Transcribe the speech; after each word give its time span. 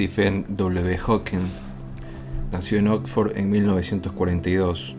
Stephen 0.00 0.46
W. 0.56 0.98
Hawking 0.98 1.40
nació 2.52 2.78
en 2.78 2.86
Oxford 2.88 3.36
en 3.36 3.50
1942. 3.50 4.94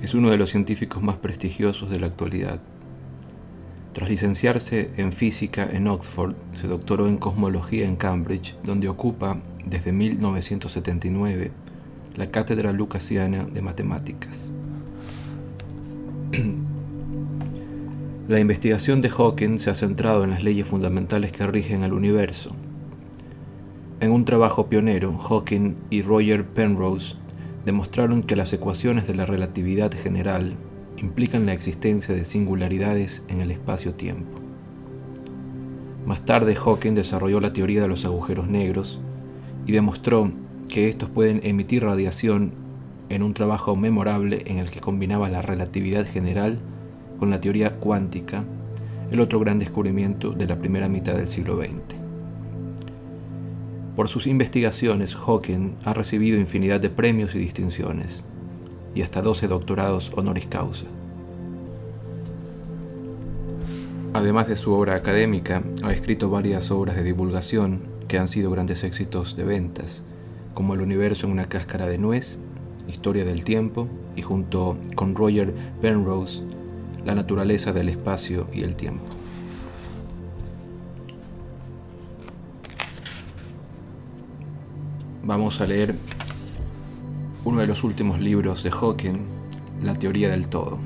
Es 0.00 0.14
uno 0.14 0.30
de 0.30 0.38
los 0.38 0.48
científicos 0.48 1.02
más 1.02 1.16
prestigiosos 1.16 1.90
de 1.90 2.00
la 2.00 2.06
actualidad. 2.06 2.58
Tras 3.92 4.08
licenciarse 4.08 4.90
en 4.96 5.12
física 5.12 5.68
en 5.70 5.86
Oxford, 5.86 6.34
se 6.58 6.66
doctoró 6.66 7.08
en 7.08 7.18
cosmología 7.18 7.86
en 7.86 7.96
Cambridge, 7.96 8.56
donde 8.64 8.88
ocupa 8.88 9.42
desde 9.66 9.92
1979 9.92 11.52
la 12.16 12.30
cátedra 12.30 12.72
lucasiana 12.72 13.44
de 13.44 13.60
matemáticas. 13.60 14.52
La 18.28 18.38
investigación 18.38 19.00
de 19.02 19.10
Hawking 19.10 19.58
se 19.58 19.68
ha 19.68 19.74
centrado 19.74 20.22
en 20.24 20.30
las 20.30 20.44
leyes 20.44 20.66
fundamentales 20.66 21.32
que 21.32 21.46
rigen 21.46 21.82
al 21.82 21.92
universo. 21.92 22.50
En 24.00 24.12
un 24.12 24.24
trabajo 24.24 24.68
pionero, 24.68 25.18
Hawking 25.18 25.74
y 25.90 26.02
Roger 26.02 26.46
Penrose 26.46 27.16
demostraron 27.66 28.22
que 28.22 28.36
las 28.36 28.52
ecuaciones 28.52 29.06
de 29.06 29.16
la 29.16 29.26
relatividad 29.26 29.92
general 29.92 30.56
implican 31.02 31.46
la 31.46 31.52
existencia 31.52 32.14
de 32.14 32.24
singularidades 32.24 33.22
en 33.28 33.40
el 33.40 33.50
espacio-tiempo. 33.50 34.38
Más 36.06 36.24
tarde, 36.24 36.54
Hawking 36.54 36.94
desarrolló 36.94 37.40
la 37.40 37.52
teoría 37.52 37.82
de 37.82 37.88
los 37.88 38.04
agujeros 38.04 38.48
negros 38.48 39.00
y 39.66 39.72
demostró 39.72 40.32
que 40.68 40.88
estos 40.88 41.10
pueden 41.10 41.40
emitir 41.44 41.84
radiación 41.84 42.52
en 43.08 43.22
un 43.22 43.34
trabajo 43.34 43.76
memorable 43.76 44.42
en 44.46 44.58
el 44.58 44.70
que 44.70 44.80
combinaba 44.80 45.28
la 45.28 45.42
relatividad 45.42 46.06
general 46.06 46.58
con 47.18 47.30
la 47.30 47.40
teoría 47.40 47.74
cuántica, 47.74 48.44
el 49.10 49.20
otro 49.20 49.38
gran 49.38 49.58
descubrimiento 49.58 50.30
de 50.30 50.46
la 50.46 50.58
primera 50.58 50.88
mitad 50.88 51.14
del 51.14 51.28
siglo 51.28 51.56
XX. 51.56 51.96
Por 53.94 54.08
sus 54.08 54.26
investigaciones, 54.26 55.14
Hawking 55.14 55.74
ha 55.84 55.92
recibido 55.92 56.38
infinidad 56.38 56.80
de 56.80 56.88
premios 56.88 57.34
y 57.34 57.38
distinciones, 57.38 58.24
y 58.94 59.02
hasta 59.02 59.22
12 59.22 59.48
doctorados 59.48 60.10
honoris 60.14 60.46
causa. 60.46 60.86
Además 64.14 64.46
de 64.48 64.56
su 64.56 64.72
obra 64.72 64.94
académica, 64.94 65.62
ha 65.82 65.92
escrito 65.92 66.28
varias 66.28 66.70
obras 66.70 66.96
de 66.96 67.02
divulgación 67.02 67.80
que 68.08 68.18
han 68.18 68.28
sido 68.28 68.50
grandes 68.50 68.84
éxitos 68.84 69.36
de 69.36 69.44
ventas, 69.44 70.04
como 70.52 70.74
El 70.74 70.82
universo 70.82 71.26
en 71.26 71.32
una 71.32 71.48
cáscara 71.48 71.86
de 71.86 71.98
nuez, 71.98 72.38
Historia 72.88 73.24
del 73.24 73.44
tiempo 73.44 73.88
y 74.16 74.22
junto 74.22 74.76
con 74.96 75.14
Roger 75.14 75.54
Penrose, 75.80 76.42
la 77.06 77.14
naturaleza 77.14 77.72
del 77.72 77.88
espacio 77.88 78.48
y 78.52 78.64
el 78.64 78.74
tiempo. 78.74 79.04
Vamos 85.22 85.60
a 85.60 85.66
leer 85.66 85.94
uno 87.44 87.60
de 87.60 87.66
los 87.66 87.82
últimos 87.82 88.20
libros 88.20 88.62
de 88.62 88.70
Hawking, 88.70 89.18
La 89.82 89.94
teoría 89.94 90.30
del 90.30 90.46
todo. 90.46 90.78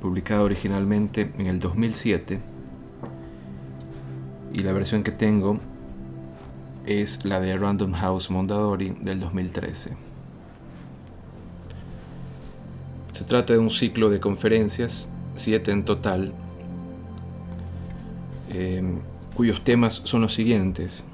Publicado 0.00 0.44
originalmente 0.44 1.32
en 1.38 1.46
el 1.46 1.58
2007 1.58 2.40
y 4.54 4.58
la 4.60 4.72
versión 4.72 5.02
que 5.02 5.12
tengo 5.12 5.60
es 6.86 7.24
la 7.24 7.38
de 7.38 7.56
Random 7.56 7.92
House 7.92 8.30
Mondadori 8.30 8.90
del 9.00 9.20
2013. 9.20 9.96
Se 13.12 13.24
trata 13.24 13.52
de 13.52 13.58
un 13.58 13.70
ciclo 13.70 14.08
de 14.08 14.18
conferencias, 14.18 15.08
siete 15.36 15.70
en 15.70 15.84
total, 15.84 16.32
em, 18.50 18.98
cuyos 19.34 19.64
temas 19.64 20.02
son 20.04 20.22
los 20.22 20.34
siguientes. 20.34 21.04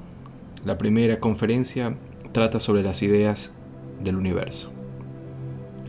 La 0.65 0.77
primera 0.77 1.19
conferencia 1.19 1.95
trata 2.31 2.59
sobre 2.59 2.83
las 2.83 3.01
ideas 3.01 3.53
del 4.03 4.17
universo. 4.17 4.71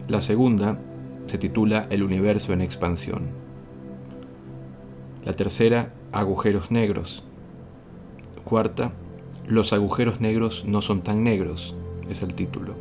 La 0.09 0.21
segunda 0.21 0.81
se 1.27 1.39
titula 1.39 1.87
El 1.91 2.03
universo 2.03 2.53
en 2.53 2.61
expansión. 2.61 3.29
La 5.25 5.35
tercera, 5.35 5.93
agujeros 6.13 6.71
negros. 6.71 7.25
Cuarta, 8.45 8.93
los 9.47 9.73
agujeros 9.73 10.21
negros 10.21 10.65
no 10.67 10.83
son 10.83 11.03
tan 11.03 11.23
negros, 11.25 11.75
es 12.09 12.23
el 12.23 12.35
título. 12.35 12.75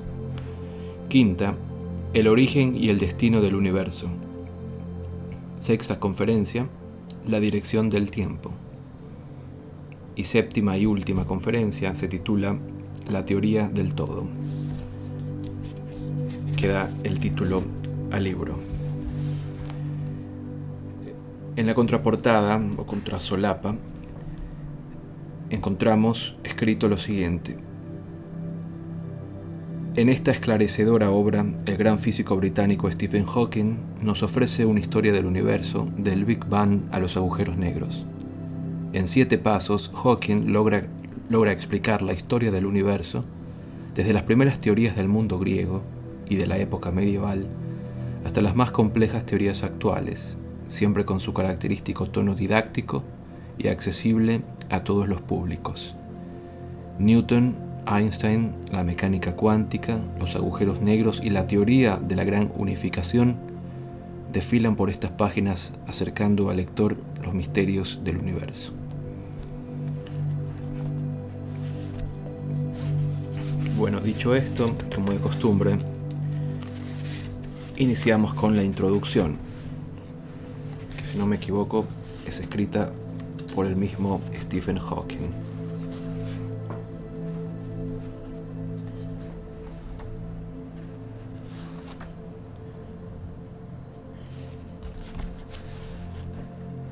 Quinta, 1.09 1.55
el 2.13 2.27
origen 2.27 2.75
y 2.75 2.89
el 2.89 2.99
destino 2.99 3.41
del 3.41 3.55
universo. 3.55 4.07
Sexta 5.59 5.99
conferencia, 5.99 6.67
la 7.27 7.39
dirección 7.39 7.89
del 7.89 8.09
tiempo. 8.09 8.51
Y 10.19 10.25
séptima 10.25 10.75
y 10.75 10.85
última 10.85 11.23
conferencia 11.23 11.95
se 11.95 12.09
titula 12.09 12.59
La 13.07 13.23
teoría 13.23 13.69
del 13.69 13.95
todo. 13.95 14.27
Queda 16.57 16.91
el 17.05 17.21
título 17.21 17.63
al 18.11 18.25
libro. 18.25 18.59
En 21.55 21.67
la 21.67 21.73
contraportada 21.73 22.61
o 22.75 22.85
contrasolapa 22.85 23.77
encontramos 25.51 26.35
escrito 26.43 26.89
lo 26.89 26.97
siguiente. 26.97 27.55
En 29.95 30.09
esta 30.09 30.31
esclarecedora 30.31 31.11
obra, 31.11 31.45
el 31.65 31.77
gran 31.77 31.97
físico 31.97 32.35
británico 32.35 32.91
Stephen 32.91 33.23
Hawking 33.23 33.77
nos 34.01 34.21
ofrece 34.21 34.65
una 34.65 34.81
historia 34.81 35.13
del 35.13 35.25
universo, 35.25 35.87
del 35.95 36.25
Big 36.25 36.43
Bang 36.43 36.81
a 36.91 36.99
los 36.99 37.15
agujeros 37.15 37.55
negros. 37.55 38.05
En 38.91 39.07
siete 39.07 39.37
pasos, 39.37 39.91
Hawking 39.93 40.51
logra, 40.51 40.83
logra 41.29 41.51
explicar 41.51 42.01
la 42.01 42.13
historia 42.13 42.49
del 42.49 42.65
universo 42.65 43.23
desde 43.93 44.13
las 44.13 44.23
primeras 44.23 44.59
teorías 44.59 44.95
del 44.95 45.07
mundo 45.07 45.37
griego 45.37 45.83
y 46.27 46.37
de 46.37 46.47
la 46.47 46.57
época 46.57 46.91
medieval 46.91 47.47
hasta 48.25 48.41
las 48.41 48.55
más 48.55 48.71
complejas 48.71 49.25
teorías 49.25 49.63
actuales, 49.63 50.39
siempre 50.67 51.05
con 51.05 51.19
su 51.19 51.33
característico 51.33 52.09
tono 52.09 52.33
didáctico 52.33 53.03
y 53.59 53.67
accesible 53.67 54.41
a 54.69 54.83
todos 54.83 55.07
los 55.07 55.21
públicos. 55.21 55.95
Newton, 56.97 57.55
Einstein, 57.87 58.53
la 58.71 58.83
mecánica 58.83 59.35
cuántica, 59.35 59.99
los 60.19 60.35
agujeros 60.35 60.81
negros 60.81 61.21
y 61.23 61.29
la 61.29 61.45
teoría 61.45 61.97
de 61.97 62.15
la 62.15 62.23
gran 62.23 62.51
unificación 62.55 63.37
desfilan 64.31 64.75
por 64.75 64.89
estas 64.89 65.11
páginas 65.11 65.73
acercando 65.87 66.49
al 66.49 66.57
lector 66.57 66.97
los 67.29 67.35
misterios 67.35 67.99
del 68.03 68.17
universo. 68.17 68.71
Bueno, 73.77 73.99
dicho 73.99 74.35
esto, 74.35 74.75
como 74.93 75.11
de 75.11 75.19
costumbre, 75.19 75.77
iniciamos 77.77 78.33
con 78.33 78.55
la 78.55 78.63
introducción, 78.63 79.37
que 80.97 81.05
si 81.05 81.19
no 81.19 81.27
me 81.27 81.35
equivoco 81.35 81.85
es 82.25 82.39
escrita 82.39 82.91
por 83.53 83.67
el 83.67 83.75
mismo 83.75 84.21
Stephen 84.41 84.79
Hawking. 84.79 85.48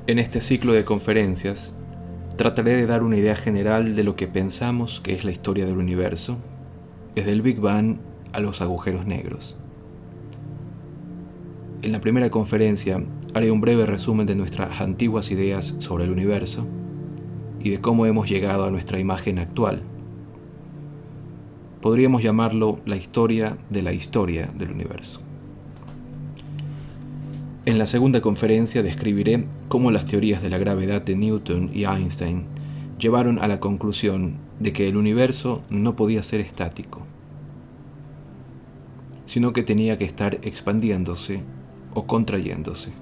En 0.08 0.20
este 0.20 0.40
ciclo 0.40 0.72
de 0.72 0.86
conferencias 0.86 1.76
trataré 2.38 2.78
de 2.78 2.86
dar 2.86 3.04
una 3.04 3.18
idea 3.18 3.36
general 3.36 3.94
de 3.94 4.06
lo 4.06 4.16
que 4.16 4.26
pensamos 4.26 5.02
que 5.02 5.14
es 5.14 5.26
la 5.26 5.32
historia 5.32 5.66
del 5.66 5.76
universo, 5.76 6.38
desde 7.14 7.34
el 7.34 7.42
Big 7.42 7.60
Bang 7.60 7.98
a 8.32 8.40
los 8.40 8.62
agujeros 8.62 9.06
negros. 9.06 9.58
En 11.82 11.92
la 11.92 12.00
primera 12.00 12.30
conferencia 12.30 13.04
haré 13.34 13.52
un 13.52 13.60
breve 13.60 13.86
resumen 13.86 14.26
de 14.26 14.36
nuestras 14.36 14.80
antiguas 14.80 15.30
ideas 15.30 15.76
sobre 15.80 16.06
el 16.06 16.12
universo 16.12 16.66
y 17.60 17.72
de 17.72 17.82
cómo 17.82 18.06
hemos 18.06 18.30
llegado 18.30 18.64
a 18.64 18.72
nuestra 18.72 19.00
imagen 19.00 19.40
actual. 19.40 19.82
Podríamos 21.82 22.24
llamarlo 22.24 22.80
la 22.86 22.96
historia 22.96 23.58
de 23.70 23.82
la 23.82 23.92
historia 23.92 24.48
del 24.58 24.72
universo. 24.72 25.27
En 27.68 27.78
la 27.78 27.86
segunda 27.86 28.22
conferencia 28.22 28.82
describiré 28.82 29.44
cómo 29.68 29.92
las 29.92 30.06
teorías 30.06 30.42
de 30.42 30.50
la 30.50 30.58
gravedad 30.58 31.02
de 31.02 31.18
Newton 31.18 31.70
y 31.74 31.84
Einstein 31.84 32.46
llevaron 32.98 33.40
a 33.40 33.50
la 33.50 33.60
conclusión 33.60 34.38
de 34.58 34.72
que 34.72 34.88
el 34.88 34.96
universo 34.96 35.64
no 35.70 35.98
podía 35.98 36.24
ser 36.24 36.40
estático, 36.40 37.02
sino 39.26 39.52
que 39.52 39.64
tenía 39.64 39.98
que 39.98 40.06
estar 40.06 40.36
expandiéndose 40.44 41.42
o 41.94 42.08
contrayéndose. 42.08 42.94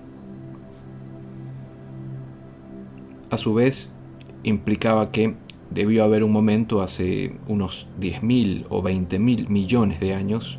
A 3.29 3.37
su 3.37 3.53
vez, 3.53 3.91
implicaba 4.41 5.11
que 5.11 5.35
debió 5.69 6.03
haber 6.03 6.23
un 6.23 6.31
momento 6.31 6.81
hace 6.81 7.35
unos 7.47 7.85
10.000 8.01 8.65
o 8.69 8.81
20.000 8.81 9.47
millones 9.47 9.99
de 9.99 10.15
años 10.15 10.57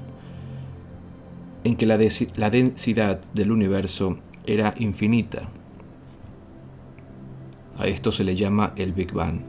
en 1.67 1.75
que 1.75 1.85
la, 1.85 1.99
la 2.37 2.51
densidad 2.51 3.21
del 3.35 3.51
universo 3.51 4.19
era 4.47 4.73
infinita. 4.79 5.49
A 7.77 7.89
esto 7.89 8.13
se 8.13 8.23
le 8.23 8.37
llama 8.37 8.73
el 8.77 8.93
Big 8.93 9.13
Bang. 9.13 9.41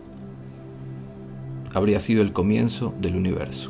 Habría 1.75 1.99
sido 1.99 2.23
el 2.23 2.33
comienzo 2.33 2.91
del 2.99 3.15
universo. 3.15 3.69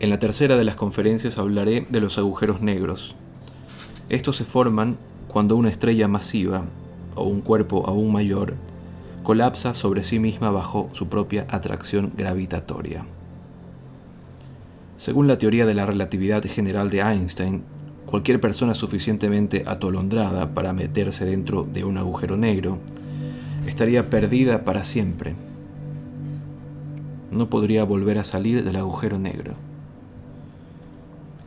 En 0.00 0.08
la 0.08 0.18
tercera 0.18 0.56
de 0.56 0.64
las 0.64 0.76
conferencias 0.76 1.36
hablaré 1.36 1.86
de 1.90 2.00
los 2.00 2.16
agujeros 2.16 2.62
negros. 2.62 3.14
Estos 4.08 4.36
se 4.36 4.44
forman 4.44 4.96
cuando 5.28 5.54
una 5.54 5.68
estrella 5.68 6.08
masiva, 6.08 6.64
o 7.14 7.24
un 7.24 7.42
cuerpo 7.42 7.86
aún 7.86 8.10
mayor, 8.10 8.54
colapsa 9.22 9.74
sobre 9.74 10.02
sí 10.02 10.18
misma 10.18 10.50
bajo 10.50 10.88
su 10.92 11.08
propia 11.08 11.46
atracción 11.50 12.10
gravitatoria. 12.16 13.04
Según 14.98 15.28
la 15.28 15.38
teoría 15.38 15.64
de 15.64 15.74
la 15.74 15.86
relatividad 15.86 16.42
general 16.42 16.90
de 16.90 17.00
Einstein, 17.00 17.62
cualquier 18.04 18.40
persona 18.40 18.74
suficientemente 18.74 19.62
atolondrada 19.64 20.54
para 20.54 20.72
meterse 20.72 21.24
dentro 21.24 21.62
de 21.62 21.84
un 21.84 21.98
agujero 21.98 22.36
negro 22.36 22.78
estaría 23.64 24.10
perdida 24.10 24.64
para 24.64 24.82
siempre. 24.82 25.36
No 27.30 27.48
podría 27.48 27.84
volver 27.84 28.18
a 28.18 28.24
salir 28.24 28.64
del 28.64 28.74
agujero 28.74 29.20
negro. 29.20 29.54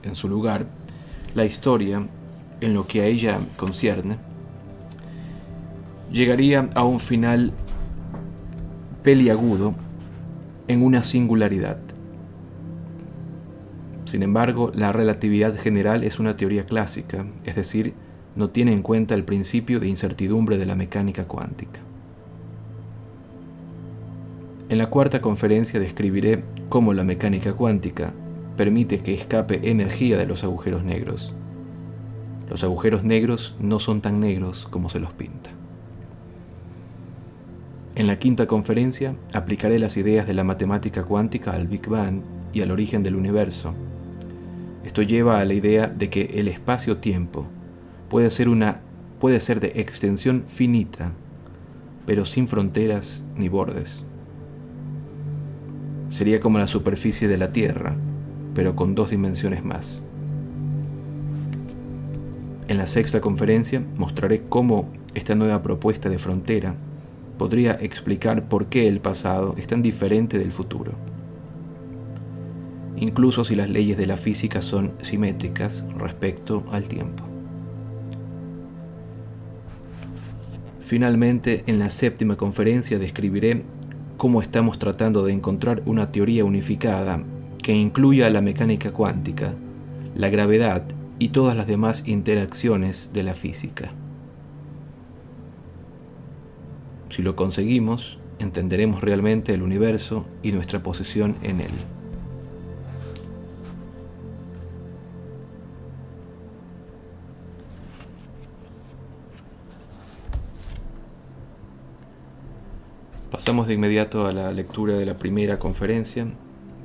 En 0.03 0.15
su 0.15 0.29
lugar, 0.29 0.65
la 1.35 1.43
historia, 1.43 2.07
en 2.61 2.73
lo 2.73 2.87
que 2.87 3.01
a 3.01 3.05
ella 3.05 3.37
concierne, 3.57 4.15
llegaría 6.09 6.69
a 6.73 6.83
un 6.85 7.01
final 7.01 7.51
peliagudo 9.03 9.75
en 10.69 10.83
una 10.83 11.03
singularidad. 11.03 11.90
Sin 14.11 14.23
embargo, 14.23 14.73
la 14.75 14.91
relatividad 14.91 15.55
general 15.55 16.03
es 16.03 16.19
una 16.19 16.35
teoría 16.35 16.65
clásica, 16.65 17.25
es 17.45 17.55
decir, 17.55 17.93
no 18.35 18.49
tiene 18.49 18.73
en 18.73 18.81
cuenta 18.81 19.15
el 19.15 19.23
principio 19.23 19.79
de 19.79 19.87
incertidumbre 19.87 20.57
de 20.57 20.65
la 20.65 20.75
mecánica 20.75 21.29
cuántica. 21.29 21.79
En 24.67 24.79
la 24.79 24.89
cuarta 24.89 25.21
conferencia 25.21 25.79
describiré 25.79 26.43
cómo 26.67 26.93
la 26.93 27.05
mecánica 27.05 27.53
cuántica 27.53 28.11
permite 28.57 28.99
que 28.99 29.13
escape 29.13 29.69
energía 29.71 30.17
de 30.17 30.25
los 30.25 30.43
agujeros 30.43 30.83
negros. 30.83 31.33
Los 32.49 32.65
agujeros 32.65 33.05
negros 33.05 33.55
no 33.61 33.79
son 33.79 34.01
tan 34.01 34.19
negros 34.19 34.67
como 34.69 34.89
se 34.89 34.99
los 34.99 35.13
pinta. 35.13 35.51
En 37.95 38.07
la 38.07 38.19
quinta 38.19 38.45
conferencia 38.45 39.15
aplicaré 39.31 39.79
las 39.79 39.95
ideas 39.95 40.27
de 40.27 40.33
la 40.33 40.43
matemática 40.43 41.05
cuántica 41.05 41.51
al 41.51 41.69
Big 41.69 41.87
Bang 41.87 42.19
y 42.51 42.61
al 42.61 42.71
origen 42.71 43.03
del 43.03 43.15
universo, 43.15 43.73
esto 44.85 45.01
lleva 45.01 45.39
a 45.39 45.45
la 45.45 45.53
idea 45.53 45.87
de 45.87 46.09
que 46.09 46.31
el 46.35 46.47
espacio-tiempo 46.47 47.45
puede 48.09 48.31
ser 48.31 48.49
una 48.49 48.81
puede 49.19 49.39
ser 49.39 49.59
de 49.59 49.73
extensión 49.75 50.45
finita, 50.47 51.13
pero 52.07 52.25
sin 52.25 52.47
fronteras 52.47 53.23
ni 53.37 53.49
bordes. 53.49 54.03
Sería 56.09 56.39
como 56.39 56.57
la 56.57 56.65
superficie 56.65 57.27
de 57.27 57.37
la 57.37 57.51
Tierra, 57.51 57.95
pero 58.55 58.75
con 58.75 58.95
dos 58.95 59.11
dimensiones 59.11 59.63
más. 59.63 60.03
En 62.67 62.79
la 62.79 62.87
sexta 62.87 63.21
conferencia 63.21 63.83
mostraré 63.95 64.41
cómo 64.49 64.89
esta 65.13 65.35
nueva 65.35 65.61
propuesta 65.61 66.09
de 66.09 66.17
frontera 66.17 66.75
podría 67.37 67.73
explicar 67.73 68.49
por 68.49 68.67
qué 68.67 68.87
el 68.87 69.01
pasado 69.01 69.53
es 69.57 69.67
tan 69.67 69.83
diferente 69.83 70.39
del 70.39 70.51
futuro 70.51 71.10
incluso 73.01 73.43
si 73.43 73.55
las 73.55 73.69
leyes 73.69 73.97
de 73.97 74.05
la 74.05 74.15
física 74.15 74.61
son 74.61 74.93
simétricas 75.01 75.83
respecto 75.97 76.63
al 76.71 76.87
tiempo. 76.87 77.25
Finalmente, 80.79 81.63
en 81.65 81.79
la 81.79 81.89
séptima 81.89 82.37
conferencia 82.37 82.99
describiré 82.99 83.63
cómo 84.17 84.41
estamos 84.41 84.77
tratando 84.77 85.25
de 85.25 85.33
encontrar 85.33 85.81
una 85.85 86.11
teoría 86.11 86.45
unificada 86.45 87.23
que 87.63 87.73
incluya 87.73 88.29
la 88.29 88.41
mecánica 88.41 88.91
cuántica, 88.91 89.53
la 90.15 90.29
gravedad 90.29 90.83
y 91.17 91.29
todas 91.29 91.57
las 91.57 91.65
demás 91.65 92.03
interacciones 92.05 93.11
de 93.13 93.23
la 93.23 93.33
física. 93.33 93.91
Si 97.09 97.23
lo 97.23 97.35
conseguimos, 97.35 98.19
entenderemos 98.37 99.01
realmente 99.01 99.53
el 99.53 99.63
universo 99.63 100.25
y 100.43 100.51
nuestra 100.51 100.83
posición 100.83 101.35
en 101.41 101.61
él. 101.61 102.00
Pasamos 113.41 113.65
de 113.65 113.73
inmediato 113.73 114.27
a 114.27 114.31
la 114.31 114.51
lectura 114.51 114.93
de 114.93 115.03
la 115.03 115.17
primera 115.17 115.57
conferencia, 115.57 116.27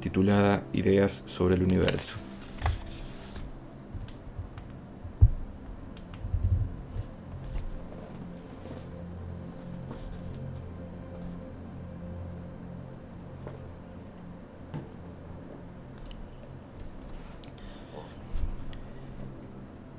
titulada 0.01 0.65
Ideas 0.73 1.23
sobre 1.27 1.55
el 1.55 1.63
Universo. 1.63 2.17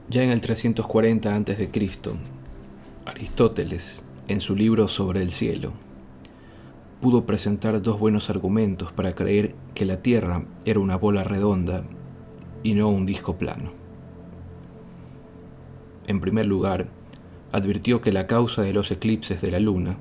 Ya 0.10 0.24
en 0.24 0.32
el 0.32 0.42
340 0.42 1.36
a.C., 1.36 1.70
Aristóteles, 3.06 4.04
en 4.28 4.42
su 4.42 4.56
libro 4.56 4.88
sobre 4.88 5.22
el 5.22 5.32
cielo, 5.32 5.74
pudo 7.02 7.26
presentar 7.26 7.82
dos 7.82 8.00
buenos 8.00 8.30
argumentos 8.30 8.92
para 8.92 9.14
creer 9.14 9.56
que 9.76 9.86
la 9.86 10.02
Tierra 10.02 10.46
era 10.66 10.80
una 10.80 10.96
bola 10.96 11.24
redonda 11.24 11.84
y 12.64 12.74
no 12.74 12.90
un 12.90 13.06
disco 13.06 13.38
plano. 13.38 13.72
En 16.08 16.20
primer 16.20 16.46
lugar, 16.46 16.88
advirtió 17.52 18.02
que 18.02 18.12
la 18.12 18.28
causa 18.28 18.62
de 18.62 18.74
los 18.74 18.92
eclipses 18.92 19.42
de 19.42 19.52
la 19.52 19.60
Luna 19.60 19.98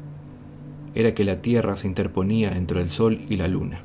era 0.94 1.14
que 1.14 1.25
la 1.25 1.42
Tierra 1.42 1.76
se 1.76 1.87
interponía 1.87 2.56
entre 2.56 2.80
el 2.80 2.88
Sol 2.88 3.21
y 3.28 3.37
la 3.37 3.49
Luna. 3.49 3.82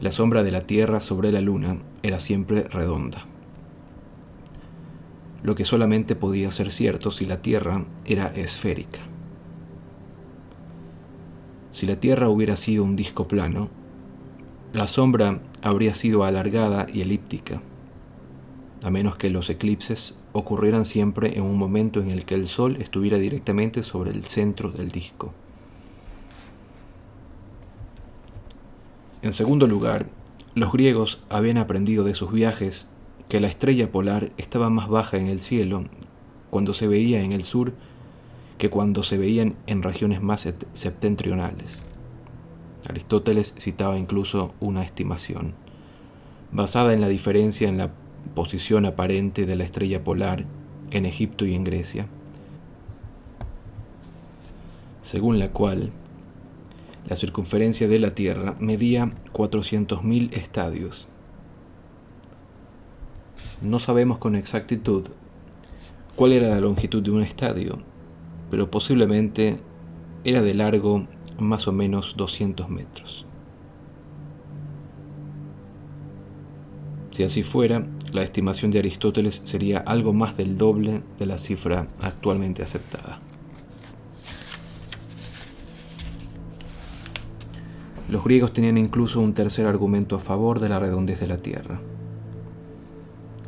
La 0.00 0.10
sombra 0.10 0.42
de 0.42 0.52
la 0.52 0.62
Tierra 0.62 1.00
sobre 1.00 1.32
la 1.32 1.40
Luna 1.40 1.82
era 2.02 2.20
siempre 2.20 2.64
redonda, 2.64 3.26
lo 5.42 5.54
que 5.54 5.64
solamente 5.64 6.16
podía 6.16 6.50
ser 6.50 6.70
cierto 6.70 7.10
si 7.10 7.24
la 7.24 7.40
Tierra 7.40 7.86
era 8.04 8.28
esférica. 8.28 9.00
Si 11.72 11.86
la 11.86 11.96
Tierra 11.96 12.28
hubiera 12.28 12.56
sido 12.56 12.84
un 12.84 12.96
disco 12.96 13.28
plano, 13.28 13.68
la 14.72 14.86
sombra 14.86 15.40
habría 15.62 15.94
sido 15.94 16.24
alargada 16.24 16.86
y 16.92 17.02
elíptica, 17.02 17.60
a 18.82 18.90
menos 18.90 19.16
que 19.16 19.30
los 19.30 19.50
eclipses 19.50 20.14
ocurrieran 20.32 20.84
siempre 20.84 21.36
en 21.36 21.42
un 21.42 21.58
momento 21.58 22.00
en 22.00 22.10
el 22.10 22.24
que 22.24 22.34
el 22.34 22.48
Sol 22.48 22.76
estuviera 22.80 23.18
directamente 23.18 23.82
sobre 23.82 24.10
el 24.10 24.24
centro 24.24 24.70
del 24.70 24.90
disco. 24.90 25.32
En 29.22 29.32
segundo 29.32 29.66
lugar, 29.66 30.08
los 30.54 30.72
griegos 30.72 31.22
habían 31.28 31.58
aprendido 31.58 32.04
de 32.04 32.14
sus 32.14 32.32
viajes 32.32 32.88
que 33.28 33.38
la 33.38 33.48
estrella 33.48 33.92
polar 33.92 34.32
estaba 34.38 34.70
más 34.70 34.88
baja 34.88 35.18
en 35.18 35.26
el 35.26 35.40
cielo 35.40 35.84
cuando 36.50 36.72
se 36.74 36.88
veía 36.88 37.22
en 37.22 37.32
el 37.32 37.44
sur 37.44 37.74
que 38.60 38.68
cuando 38.68 39.02
se 39.02 39.16
veían 39.16 39.56
en 39.66 39.82
regiones 39.82 40.20
más 40.20 40.46
septentrionales. 40.74 41.78
Aristóteles 42.86 43.54
citaba 43.58 43.98
incluso 43.98 44.52
una 44.60 44.82
estimación, 44.82 45.54
basada 46.52 46.92
en 46.92 47.00
la 47.00 47.08
diferencia 47.08 47.70
en 47.70 47.78
la 47.78 47.90
posición 48.34 48.84
aparente 48.84 49.46
de 49.46 49.56
la 49.56 49.64
estrella 49.64 50.04
polar 50.04 50.44
en 50.90 51.06
Egipto 51.06 51.46
y 51.46 51.54
en 51.54 51.64
Grecia, 51.64 52.06
según 55.02 55.38
la 55.38 55.48
cual 55.52 55.90
la 57.08 57.16
circunferencia 57.16 57.88
de 57.88 57.98
la 57.98 58.10
Tierra 58.10 58.56
medía 58.60 59.10
400.000 59.32 60.34
estadios. 60.34 61.08
No 63.62 63.78
sabemos 63.78 64.18
con 64.18 64.36
exactitud 64.36 65.06
cuál 66.14 66.32
era 66.32 66.50
la 66.50 66.60
longitud 66.60 67.02
de 67.02 67.10
un 67.10 67.22
estadio, 67.22 67.78
pero 68.50 68.70
posiblemente 68.70 69.58
era 70.24 70.42
de 70.42 70.54
largo 70.54 71.06
más 71.38 71.68
o 71.68 71.72
menos 71.72 72.14
200 72.16 72.68
metros. 72.68 73.26
Si 77.12 77.24
así 77.24 77.42
fuera, 77.42 77.86
la 78.12 78.22
estimación 78.22 78.70
de 78.70 78.78
Aristóteles 78.78 79.42
sería 79.44 79.78
algo 79.78 80.12
más 80.12 80.36
del 80.36 80.56
doble 80.56 81.02
de 81.18 81.26
la 81.26 81.38
cifra 81.38 81.86
actualmente 82.00 82.62
aceptada. 82.62 83.20
Los 88.08 88.24
griegos 88.24 88.52
tenían 88.52 88.76
incluso 88.76 89.20
un 89.20 89.34
tercer 89.34 89.66
argumento 89.66 90.16
a 90.16 90.20
favor 90.20 90.58
de 90.58 90.68
la 90.68 90.80
redondez 90.80 91.20
de 91.20 91.28
la 91.28 91.36
Tierra. 91.36 91.80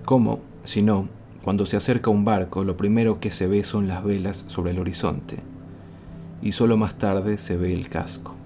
¿Cómo, 0.04 0.40
si 0.62 0.82
no, 0.82 1.08
cuando 1.42 1.66
se 1.66 1.76
acerca 1.76 2.10
un 2.10 2.24
barco, 2.24 2.64
lo 2.64 2.76
primero 2.76 3.18
que 3.18 3.30
se 3.30 3.46
ve 3.46 3.64
son 3.64 3.88
las 3.88 4.04
velas 4.04 4.44
sobre 4.46 4.70
el 4.70 4.78
horizonte, 4.78 5.38
y 6.40 6.52
solo 6.52 6.76
más 6.76 6.96
tarde 6.96 7.38
se 7.38 7.56
ve 7.56 7.72
el 7.72 7.88
casco? 7.88 8.36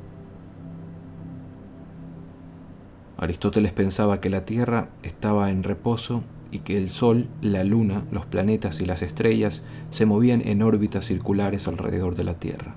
Aristóteles 3.19 3.73
pensaba 3.73 4.21
que 4.21 4.31
la 4.31 4.45
Tierra 4.45 4.88
estaba 5.03 5.50
en 5.50 5.62
reposo 5.62 6.23
y 6.50 6.61
que 6.61 6.76
el 6.76 6.91
Sol, 6.91 7.29
la 7.41 7.65
Luna, 7.65 8.05
los 8.11 8.26
planetas 8.26 8.81
y 8.81 8.87
las 8.87 9.03
estrellas 9.03 9.62
se 9.91 10.07
movían 10.07 10.43
en 10.47 10.62
órbitas 10.62 11.07
circulares 11.07 11.67
alrededor 11.69 12.15
de 12.15 12.25
la 12.25 12.35
Tierra. 12.35 12.76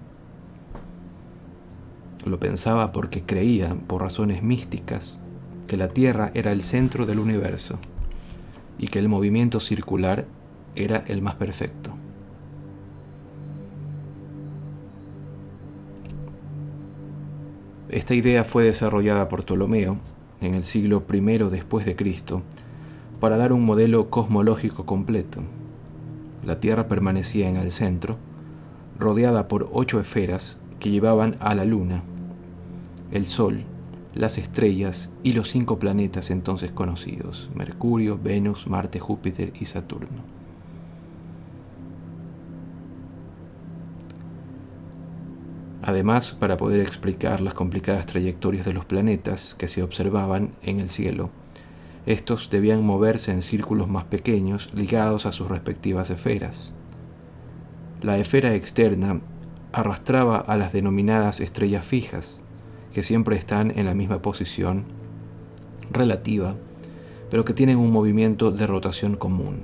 Lo 2.26 2.40
pensaba 2.40 2.92
porque 2.92 3.24
creía, 3.24 3.76
por 3.88 4.02
razones 4.02 4.44
místicas, 4.44 5.18
que 5.68 5.78
la 5.78 5.90
Tierra 5.90 6.32
era 6.34 6.52
el 6.52 6.64
centro 6.64 7.06
del 7.06 7.20
universo 7.20 7.80
y 8.80 8.88
que 8.88 9.00
el 9.00 9.10
movimiento 9.10 9.60
circular 9.60 10.26
era 10.76 11.04
el 11.08 11.22
más 11.22 11.36
perfecto. 11.36 11.92
Esta 17.90 18.14
idea 18.14 18.44
fue 18.44 18.64
desarrollada 18.64 19.28
por 19.28 19.44
Ptolomeo 19.44 19.98
en 20.42 20.54
el 20.54 20.64
siglo 20.64 21.04
I 21.12 21.20
después 21.50 21.86
de 21.86 21.96
Cristo 21.96 22.44
para 23.20 23.36
dar 23.36 23.52
un 23.52 23.66
modelo 23.66 24.10
cosmológico 24.10 24.86
completo. 24.86 25.42
La 26.46 26.60
Tierra 26.60 26.88
permanecía 26.88 27.50
en 27.50 27.58
el 27.58 27.72
centro, 27.72 28.18
rodeada 28.98 29.48
por 29.48 29.70
ocho 29.74 30.00
esferas 30.00 30.58
que 30.80 30.90
llevaban 30.90 31.36
a 31.40 31.56
la 31.56 31.66
Luna, 31.66 32.04
el 33.12 33.26
Sol, 33.26 33.64
las 34.14 34.38
estrellas 34.38 35.12
y 35.24 35.34
los 35.34 35.50
cinco 35.50 35.80
planetas 35.80 36.32
entonces 36.32 36.72
conocidos, 36.72 37.50
Mercurio, 37.54 38.20
Venus, 38.22 38.68
Marte, 38.68 39.00
Júpiter 39.00 39.54
y 39.60 39.66
Saturno. 39.66 40.24
Además, 45.82 46.34
para 46.34 46.58
poder 46.58 46.82
explicar 46.82 47.40
las 47.40 47.54
complicadas 47.54 48.06
trayectorias 48.06 48.66
de 48.66 48.74
los 48.74 48.86
planetas 48.86 49.56
que 49.56 49.68
se 49.68 49.82
observaban 49.82 50.52
en 50.62 50.80
el 50.80 50.90
cielo, 50.90 51.30
estos 52.06 52.50
debían 52.50 52.84
moverse 52.84 53.32
en 53.32 53.42
círculos 53.42 53.88
más 53.88 54.06
pequeños 54.06 54.70
ligados 54.74 55.26
a 55.26 55.32
sus 55.32 55.48
respectivas 55.50 56.10
esferas. 56.10 56.74
La 58.02 58.18
esfera 58.18 58.56
externa 58.56 59.22
arrastraba 59.72 60.38
a 60.38 60.58
las 60.58 60.74
denominadas 60.74 61.40
estrellas 61.40 61.86
fijas, 61.86 62.44
que 62.94 63.04
siempre 63.04 63.36
están 63.36 63.78
en 63.78 63.86
la 63.86 63.94
misma 63.94 64.22
posición 64.22 64.86
relativa, 65.92 66.56
pero 67.30 67.46
que 67.46 67.54
tienen 67.54 67.78
un 67.78 67.92
movimiento 67.92 68.52
de 68.52 68.68
rotación 68.68 69.16
común. 69.16 69.64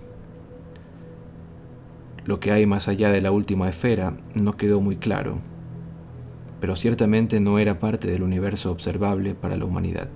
Lo 2.26 2.40
que 2.40 2.52
hay 2.52 2.66
más 2.66 2.88
allá 2.88 3.10
de 3.10 3.22
la 3.22 3.32
última 3.32 3.70
esfera 3.70 4.18
no 4.34 4.54
quedó 4.54 4.82
muy 4.82 4.96
claro, 4.96 5.38
pero 6.60 6.76
ciertamente 6.76 7.40
no 7.40 7.60
era 7.60 7.80
parte 7.80 8.08
del 8.10 8.24
universo 8.24 8.72
observable 8.72 9.36
para 9.36 9.58
la 9.58 9.66
humanidad. 9.66 10.10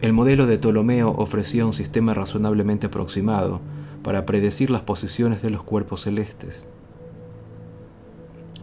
El 0.00 0.12
modelo 0.12 0.46
de 0.46 0.58
Ptolomeo 0.58 1.10
ofrecía 1.10 1.64
un 1.64 1.72
sistema 1.72 2.12
razonablemente 2.12 2.88
aproximado 2.88 3.60
para 4.02 4.26
predecir 4.26 4.68
las 4.68 4.82
posiciones 4.82 5.42
de 5.42 5.50
los 5.50 5.62
cuerpos 5.62 6.02
celestes. 6.02 6.66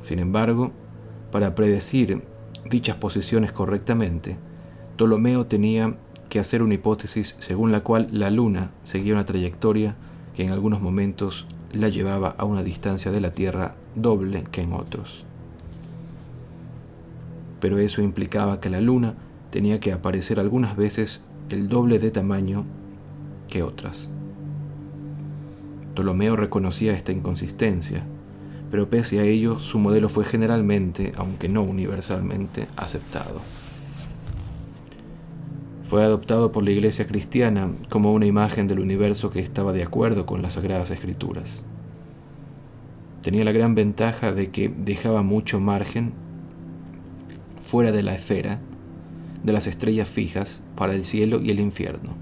Sin 0.02 0.20
embargo, 0.20 0.74
para 1.32 1.56
predecir 1.56 2.24
dichas 2.70 2.98
posiciones 2.98 3.52
correctamente, 3.52 4.38
Ptolomeo 4.96 5.46
tenía 5.46 5.96
que 6.30 6.40
hacer 6.40 6.62
una 6.62 6.76
hipótesis 6.76 7.36
según 7.40 7.72
la 7.72 7.82
cual 7.82 8.08
la 8.12 8.30
Luna 8.30 8.72
seguía 8.84 9.14
una 9.14 9.26
trayectoria 9.26 9.96
que 10.36 10.44
en 10.44 10.52
algunos 10.52 10.82
momentos 10.82 11.48
la 11.72 11.90
llevaba 11.90 12.36
a 12.38 12.46
una 12.46 12.64
distancia 12.64 13.12
de 13.12 13.22
la 13.22 13.32
Tierra 13.32 13.76
doble 13.96 14.44
que 14.52 14.62
en 14.62 14.74
otros. 14.74 15.26
Pero 17.60 17.78
eso 17.78 18.02
implicaba 18.02 18.60
que 18.60 18.70
la 18.70 18.82
Luna 18.82 19.16
tenía 19.50 19.80
que 19.80 19.92
aparecer 19.92 20.40
algunas 20.40 20.76
veces 20.76 21.22
el 21.50 21.68
doble 21.68 22.00
de 22.00 22.12
tamaño 22.12 22.66
que 23.50 23.64
otras. 23.64 24.12
Ptolomeo 25.94 26.36
reconocía 26.36 26.94
esta 26.94 27.12
inconsistencia, 27.12 28.04
pero 28.72 28.90
pese 28.90 29.20
a 29.20 29.24
ello 29.24 29.60
su 29.60 29.80
modelo 29.80 30.10
fue 30.10 30.26
generalmente, 30.26 31.14
aunque 31.18 31.50
no 31.50 31.62
universalmente, 31.64 32.68
aceptado. 32.76 33.42
Fue 35.84 36.04
adoptado 36.04 36.52
por 36.52 36.64
la 36.64 36.70
Iglesia 36.70 37.08
cristiana 37.08 37.72
como 37.90 38.14
una 38.14 38.28
imagen 38.28 38.68
del 38.68 38.80
universo 38.80 39.32
que 39.32 39.40
estaba 39.40 39.74
de 39.74 39.84
acuerdo 39.84 40.26
con 40.26 40.42
las 40.42 40.54
Sagradas 40.54 40.92
Escrituras. 40.92 41.66
Tenía 43.24 43.44
la 43.44 43.52
gran 43.52 43.74
ventaja 43.74 44.32
de 44.32 44.52
que 44.52 44.70
dejaba 44.70 45.24
mucho 45.24 45.60
margen 45.60 46.14
fuera 47.66 47.92
de 47.92 48.04
la 48.04 48.14
esfera 48.14 48.60
de 49.44 49.54
las 49.54 49.68
estrellas 49.68 50.10
fijas 50.10 50.62
para 50.76 50.94
el 50.94 51.04
cielo 51.04 51.42
y 51.42 51.50
el 51.50 51.60
infierno. 51.60 52.14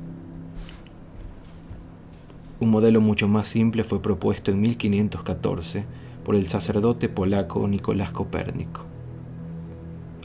Un 2.60 2.70
modelo 2.70 3.02
mucho 3.02 3.28
más 3.28 3.48
simple 3.48 3.84
fue 3.84 4.02
propuesto 4.02 4.52
en 4.52 4.62
1514 4.62 5.86
por 6.28 6.36
el 6.36 6.50
sacerdote 6.50 7.08
polaco 7.08 7.66
Nicolás 7.70 8.12
Copérnico. 8.12 8.82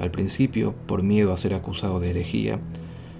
Al 0.00 0.10
principio, 0.10 0.74
por 0.88 1.04
miedo 1.04 1.32
a 1.32 1.36
ser 1.36 1.54
acusado 1.54 2.00
de 2.00 2.10
herejía, 2.10 2.58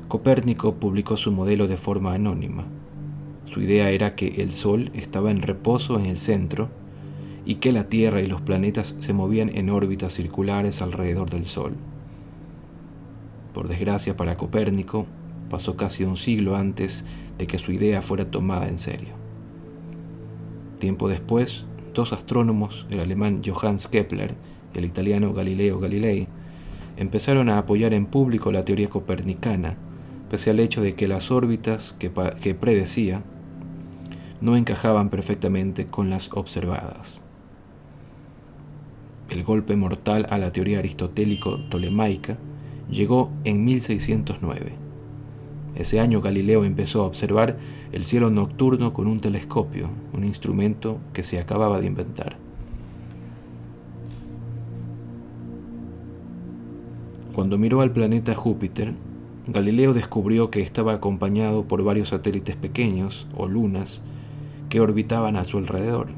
Copérnico 0.09 0.75
publicó 0.75 1.17
su 1.17 1.31
modelo 1.31 1.69
de 1.69 1.77
forma 1.77 2.13
anónima. 2.13 2.65
Su 3.45 3.61
idea 3.61 3.91
era 3.91 4.17
que 4.17 4.43
el 4.43 4.53
Sol 4.53 4.91
estaba 4.95 5.31
en 5.31 5.43
reposo 5.43 5.97
en 5.97 6.07
el 6.07 6.17
centro 6.17 6.71
y 7.47 7.55
que 7.57 7.71
la 7.71 7.87
Tierra 7.87 8.21
y 8.21 8.27
los 8.27 8.41
planetas 8.41 8.97
se 8.99 9.13
movían 9.13 9.57
en 9.57 9.71
órbitas 9.71 10.15
circulares 10.15 10.83
alrededor 10.83 11.31
del 11.31 11.45
Sol. 11.45 11.77
Por 13.55 13.69
desgracia 13.69 14.17
para 14.17 14.37
Copérnico, 14.37 15.07
pasó 15.49 15.77
casi 15.77 16.03
un 16.03 16.17
siglo 16.17 16.57
antes 16.57 17.05
de 17.39 17.47
que 17.47 17.59
su 17.59 17.71
idea 17.71 18.03
fuera 18.03 18.29
tomada 18.29 18.67
en 18.69 18.79
serio. 18.79 19.15
Tiempo 20.81 21.09
después, 21.09 21.65
dos 21.95 22.13
astrónomos, 22.13 22.87
el 22.91 23.01
alemán 23.01 23.43
Johannes 23.45 23.89
Kepler 23.89 24.35
y 24.75 24.79
el 24.79 24.85
italiano 24.85 25.33
Galileo 25.33 25.79
Galilei, 25.79 26.29
empezaron 26.97 27.49
a 27.49 27.59
apoyar 27.59 27.95
en 27.95 28.07
público 28.07 28.53
la 28.53 28.65
teoría 28.65 28.89
copernicana 28.89 29.77
pese 30.33 30.49
al 30.49 30.61
hecho 30.61 30.81
de 30.81 30.95
que 30.95 31.09
las 31.09 31.31
órbitas 31.31 31.95
que, 31.99 32.09
predecía 32.55 33.23
no 34.41 34.57
encajaban 34.57 35.11
perfectamente 35.11 35.89
con 35.89 36.09
las 36.09 36.31
observadas. 36.33 37.21
El 39.29 39.45
golpe 39.45 39.77
mortal 39.77 40.27
a 40.31 40.39
la 40.39 40.51
teoría 40.51 40.79
aristotélico-tolemaica 40.79 42.39
llegó 42.91 43.31
en 43.45 43.63
1609. 43.63 44.82
Ese 45.75 46.01
año 46.01 46.21
Galileo 46.21 46.65
empezó 46.65 47.03
a 47.03 47.07
observar 47.07 47.57
el 47.93 48.05
cielo 48.05 48.31
nocturno 48.31 48.93
con 48.93 49.07
un 49.07 49.21
telescopio, 49.21 49.89
un 50.13 50.25
instrumento 50.25 50.99
que 51.13 51.23
se 51.23 51.41
acababa 51.41 51.81
de 51.81 51.87
inventar. 51.87 52.37
Cuando 57.35 57.57
miró 57.57 57.81
al 57.81 57.93
planeta 57.93 58.35
Júpiter, 58.35 58.93
Galileo 59.47 59.95
descubrió 59.95 60.51
que 60.51 60.61
estaba 60.61 60.93
acompañado 60.93 61.65
por 61.67 61.83
varios 61.83 62.11
satélites 62.11 62.57
pequeños 62.57 63.27
o 63.35 63.49
lunas 63.49 64.03
que 64.69 64.81
orbitaban 64.81 65.37
a 65.37 65.45
su 65.45 65.57
alrededor. 65.57 66.09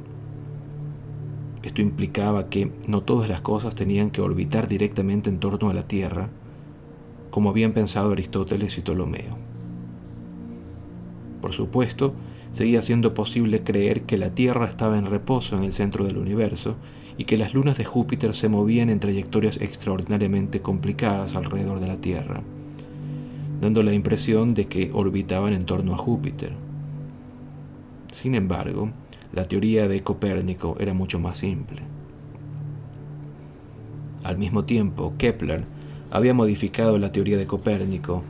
Esto 1.63 1.81
implicaba 1.81 2.51
que 2.51 2.71
no 2.89 3.03
todas 3.03 3.29
las 3.29 3.41
cosas 3.41 3.75
tenían 3.75 4.11
que 4.11 4.21
orbitar 4.21 4.69
directamente 4.69 5.31
en 5.31 5.39
torno 5.39 5.71
a 5.71 5.75
la 5.75 5.89
Tierra, 5.89 6.29
como 7.31 7.49
habían 7.49 7.73
pensado 7.73 8.13
Aristóteles 8.13 8.77
y 8.77 8.83
Ptolomeo. 8.83 9.44
Por 11.45 11.53
supuesto, 11.53 12.15
seguía 12.53 12.81
siendo 12.81 13.13
posible 13.13 13.63
creer 13.63 14.05
que 14.05 14.17
la 14.17 14.31
Tierra 14.31 14.65
estaba 14.65 14.97
en 14.97 15.05
reposo 15.05 15.59
en 15.59 15.65
el 15.65 15.75
centro 15.75 16.07
del 16.07 16.17
universo 16.17 16.77
y 17.19 17.27
que 17.27 17.37
las 17.37 17.53
lunas 17.53 17.77
de 17.77 17.85
Júpiter 17.85 18.33
se 18.33 18.49
movían 18.49 18.89
en 18.89 18.99
trayectorias 18.99 19.61
extraordinariamente 19.61 20.63
complicadas 20.63 21.35
alrededor 21.35 21.81
de 21.81 21.87
la 21.87 22.01
Tierra 22.01 22.41
dando 23.61 23.83
la 23.83 23.93
impresión 23.93 24.55
de 24.55 24.69
que 24.69 24.91
orbitaban 24.95 25.53
en 25.53 25.67
torno 25.67 25.93
a 25.93 25.99
Júpiter. 25.99 26.53
Sin 28.11 28.35
embargo, 28.35 28.89
la 29.35 29.45
teoría 29.45 29.87
de 29.87 30.03
Copérnico 30.03 30.79
era 30.81 30.95
mucho 30.95 31.21
más 31.21 31.37
simple. 31.37 31.83
Al 34.23 34.39
mismo 34.39 34.65
tiempo, 34.65 35.13
Kepler 35.19 35.65
había 36.11 36.33
modificado 36.33 36.99
la 36.99 37.13
teoría 37.13 37.37
de 37.37 37.47
Copérnico 37.47 38.23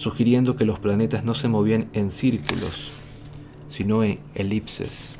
sugiriendo 0.00 0.56
que 0.56 0.64
los 0.64 0.78
planetas 0.78 1.24
no 1.24 1.34
se 1.34 1.48
movían 1.48 1.90
en 1.92 2.10
círculos, 2.10 2.90
sino 3.68 4.02
en 4.02 4.18
elipses. 4.34 5.16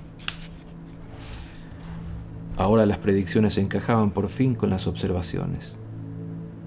Ahora 2.56 2.86
las 2.86 2.96
predicciones 2.96 3.58
encajaban 3.58 4.10
por 4.10 4.30
fin 4.30 4.54
con 4.54 4.70
las 4.70 4.86
observaciones. 4.86 5.76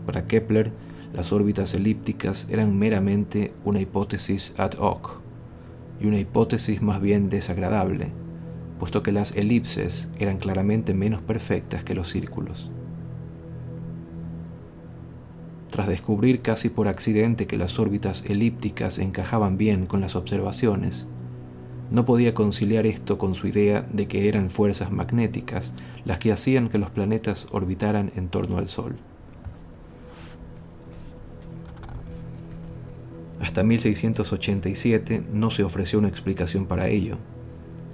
Para 0.05 0.27
Kepler, 0.27 0.71
las 1.11 1.31
órbitas 1.31 1.73
elípticas 1.73 2.45
eran 2.51 2.77
meramente 2.77 3.51
una 3.65 3.79
hipótesis 3.79 4.53
ad 4.57 4.73
hoc, 4.77 5.19
y 5.99 6.05
una 6.05 6.19
hipótesis 6.19 6.83
más 6.83 7.01
bien 7.01 7.29
desagradable, 7.29 8.11
puesto 8.77 9.01
que 9.01 9.11
las 9.11 9.31
elipses 9.31 10.07
eran 10.19 10.37
claramente 10.37 10.93
menos 10.93 11.23
perfectas 11.23 11.83
que 11.83 11.95
los 11.95 12.09
círculos. 12.09 12.69
Tras 15.73 15.87
descubrir 15.87 16.43
casi 16.43 16.69
por 16.69 16.87
accidente 16.87 17.47
que 17.47 17.57
las 17.57 17.79
órbitas 17.79 18.23
elípticas 18.27 18.99
encajaban 18.99 19.57
bien 19.57 19.87
con 19.87 20.01
las 20.01 20.15
observaciones, 20.15 21.07
no 21.89 22.05
podía 22.05 22.35
conciliar 22.35 22.85
esto 22.85 23.17
con 23.17 23.33
su 23.33 23.47
idea 23.47 23.81
de 23.91 24.07
que 24.07 24.27
eran 24.27 24.51
fuerzas 24.51 24.91
magnéticas 24.91 25.73
las 26.05 26.19
que 26.19 26.31
hacían 26.31 26.69
que 26.69 26.77
los 26.77 26.91
planetas 26.91 27.47
orbitaran 27.49 28.11
en 28.15 28.29
torno 28.29 28.59
al 28.59 28.67
Sol. 28.67 28.97
Hasta 33.41 33.63
1687 33.63 35.23
no 35.33 35.49
se 35.49 35.63
ofreció 35.63 35.97
una 35.97 36.07
explicación 36.07 36.67
para 36.67 36.87
ello, 36.87 37.17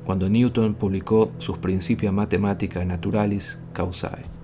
cuando 0.03 0.29
Newton 0.29 0.74
publicó 0.74 1.31
sus 1.38 1.57
Principia 1.59 2.12
Mathematica 2.12 2.83
Naturalis 2.83 3.57
Causae. 3.71 4.38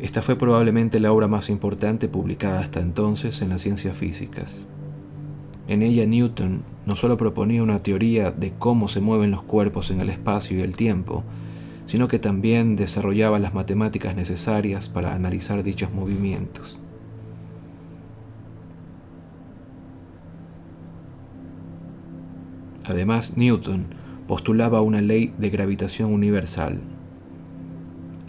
Esta 0.00 0.22
fue 0.22 0.36
probablemente 0.36 0.98
la 0.98 1.12
obra 1.12 1.28
más 1.28 1.50
importante 1.50 2.08
publicada 2.08 2.60
hasta 2.60 2.80
entonces 2.80 3.42
en 3.42 3.50
las 3.50 3.60
ciencias 3.60 3.96
físicas. 3.96 4.66
En 5.68 5.82
ella 5.82 6.06
Newton 6.06 6.62
no 6.86 6.96
solo 6.96 7.18
proponía 7.18 7.62
una 7.62 7.78
teoría 7.78 8.30
de 8.30 8.52
cómo 8.58 8.88
se 8.88 9.00
mueven 9.00 9.30
los 9.30 9.42
cuerpos 9.42 9.90
en 9.90 10.00
el 10.00 10.08
espacio 10.08 10.58
y 10.58 10.62
el 10.62 10.74
tiempo, 10.74 11.22
sino 11.84 12.08
que 12.08 12.18
también 12.18 12.76
desarrollaba 12.76 13.38
las 13.38 13.52
matemáticas 13.52 14.16
necesarias 14.16 14.88
para 14.88 15.14
analizar 15.14 15.62
dichos 15.62 15.92
movimientos. 15.92 16.78
Además, 22.84 23.36
Newton 23.36 23.86
postulaba 24.26 24.80
una 24.80 25.02
ley 25.02 25.34
de 25.36 25.50
gravitación 25.50 26.12
universal. 26.12 26.80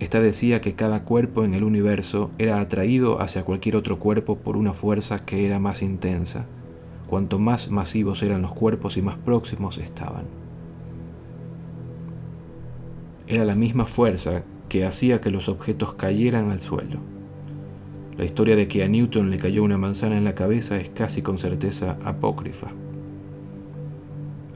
Esta 0.01 0.19
decía 0.19 0.59
que 0.59 0.75
cada 0.75 1.05
cuerpo 1.05 1.45
en 1.45 1.53
el 1.53 1.63
universo 1.63 2.31
era 2.37 2.59
atraído 2.59 3.21
hacia 3.21 3.45
cualquier 3.45 3.77
otro 3.77 3.99
cuerpo 3.99 4.37
por 4.37 4.57
una 4.57 4.73
fuerza 4.73 5.19
que 5.19 5.45
era 5.45 5.59
más 5.59 5.81
intensa, 5.81 6.45
cuanto 7.07 7.39
más 7.39 7.71
masivos 7.71 8.21
eran 8.21 8.41
los 8.41 8.53
cuerpos 8.53 8.97
y 8.97 9.01
más 9.01 9.15
próximos 9.15 9.77
estaban 9.77 10.41
era 13.31 13.45
la 13.45 13.55
misma 13.55 13.85
fuerza 13.85 14.43
que 14.67 14.85
hacía 14.85 15.21
que 15.21 15.31
los 15.31 15.47
objetos 15.47 15.93
cayeran 15.93 16.51
al 16.51 16.59
suelo. 16.59 16.99
La 18.17 18.25
historia 18.25 18.57
de 18.57 18.67
que 18.67 18.83
a 18.83 18.89
Newton 18.89 19.31
le 19.31 19.37
cayó 19.37 19.63
una 19.63 19.77
manzana 19.77 20.17
en 20.17 20.25
la 20.25 20.35
cabeza 20.35 20.75
es 20.77 20.89
casi 20.89 21.21
con 21.21 21.37
certeza 21.37 21.97
apócrifa. 22.03 22.67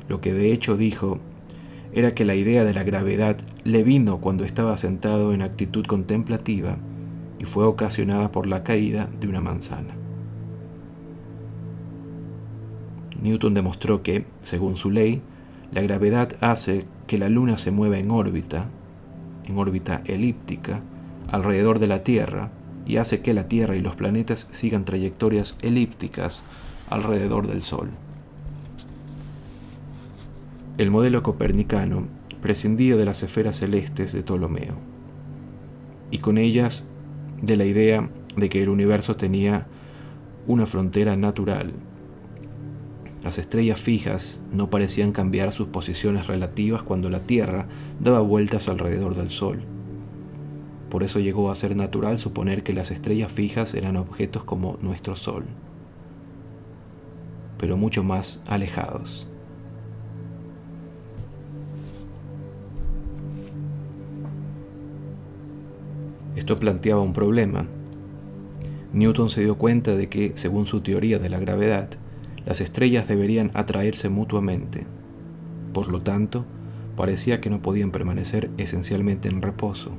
Lo 0.09 0.19
que 0.19 0.33
de 0.33 0.51
hecho 0.51 0.75
dijo 0.75 1.19
era 1.95 2.13
que 2.13 2.25
la 2.25 2.35
idea 2.35 2.65
de 2.65 2.73
la 2.73 2.83
gravedad 2.83 3.37
le 3.63 3.81
vino 3.83 4.19
cuando 4.19 4.43
estaba 4.43 4.75
sentado 4.75 5.33
en 5.33 5.41
actitud 5.41 5.85
contemplativa 5.85 6.77
y 7.39 7.45
fue 7.45 7.63
ocasionada 7.63 8.33
por 8.33 8.47
la 8.47 8.63
caída 8.63 9.09
de 9.21 9.29
una 9.29 9.39
manzana. 9.39 9.95
Newton 13.21 13.53
demostró 13.53 14.03
que, 14.03 14.25
según 14.41 14.75
su 14.75 14.91
ley, 14.91 15.21
la 15.71 15.81
gravedad 15.81 16.33
hace 16.41 16.85
que 17.07 17.17
la 17.17 17.29
Luna 17.29 17.55
se 17.55 17.71
mueva 17.71 17.97
en 17.97 18.11
órbita, 18.11 18.67
en 19.45 19.57
órbita 19.57 20.03
elíptica, 20.05 20.81
alrededor 21.31 21.79
de 21.79 21.87
la 21.87 22.03
Tierra, 22.03 22.51
y 22.85 22.97
hace 22.97 23.21
que 23.21 23.33
la 23.33 23.47
Tierra 23.47 23.77
y 23.77 23.79
los 23.79 23.95
planetas 23.95 24.47
sigan 24.51 24.83
trayectorias 24.83 25.55
elípticas 25.61 26.41
alrededor 26.89 27.47
del 27.47 27.63
Sol. 27.63 27.89
El 30.77 30.91
modelo 30.91 31.23
copernicano 31.23 32.07
prescindía 32.41 32.95
de 32.95 33.05
las 33.05 33.23
esferas 33.23 33.57
celestes 33.57 34.13
de 34.13 34.23
Ptolomeo, 34.23 34.75
y 36.11 36.19
con 36.19 36.37
ellas 36.37 36.83
de 37.41 37.57
la 37.57 37.65
idea 37.65 38.09
de 38.35 38.49
que 38.49 38.61
el 38.61 38.69
universo 38.69 39.15
tenía 39.15 39.67
una 40.47 40.65
frontera 40.65 41.15
natural 41.15 41.73
las 43.25 43.39
estrellas 43.39 43.81
fijas 43.81 44.43
no 44.51 44.69
parecían 44.69 45.11
cambiar 45.11 45.51
sus 45.51 45.65
posiciones 45.65 46.27
relativas 46.27 46.83
cuando 46.83 47.09
la 47.09 47.21
Tierra 47.21 47.65
daba 47.99 48.19
vueltas 48.19 48.69
alrededor 48.69 49.15
del 49.15 49.31
Sol. 49.31 49.63
Por 50.91 51.01
eso 51.01 51.19
llegó 51.19 51.49
a 51.49 51.55
ser 51.55 51.75
natural 51.75 52.19
suponer 52.19 52.61
que 52.61 52.73
las 52.73 52.91
estrellas 52.91 53.31
fijas 53.31 53.73
eran 53.73 53.97
objetos 53.97 54.43
como 54.43 54.77
nuestro 54.79 55.15
Sol, 55.15 55.45
pero 57.57 57.77
mucho 57.77 58.03
más 58.03 58.41
alejados. 58.45 59.27
Esto 66.45 66.57
planteaba 66.57 67.01
un 67.01 67.13
problema. 67.13 67.65
Newton 68.93 69.31
se 69.31 69.41
dio 69.41 69.57
cuenta 69.57 69.95
de 69.95 70.09
que, 70.09 70.33
según 70.35 70.67
su 70.67 70.81
teoría 70.81 71.17
de 71.17 71.27
la 71.27 71.39
gravedad, 71.39 71.89
las 72.45 72.61
estrellas 72.61 73.07
deberían 73.07 73.49
atraerse 73.55 74.09
mutuamente. 74.09 74.85
Por 75.73 75.87
lo 75.87 76.03
tanto, 76.03 76.45
parecía 76.95 77.41
que 77.41 77.49
no 77.49 77.63
podían 77.63 77.89
permanecer 77.89 78.51
esencialmente 78.59 79.27
en 79.27 79.41
reposo. 79.41 79.89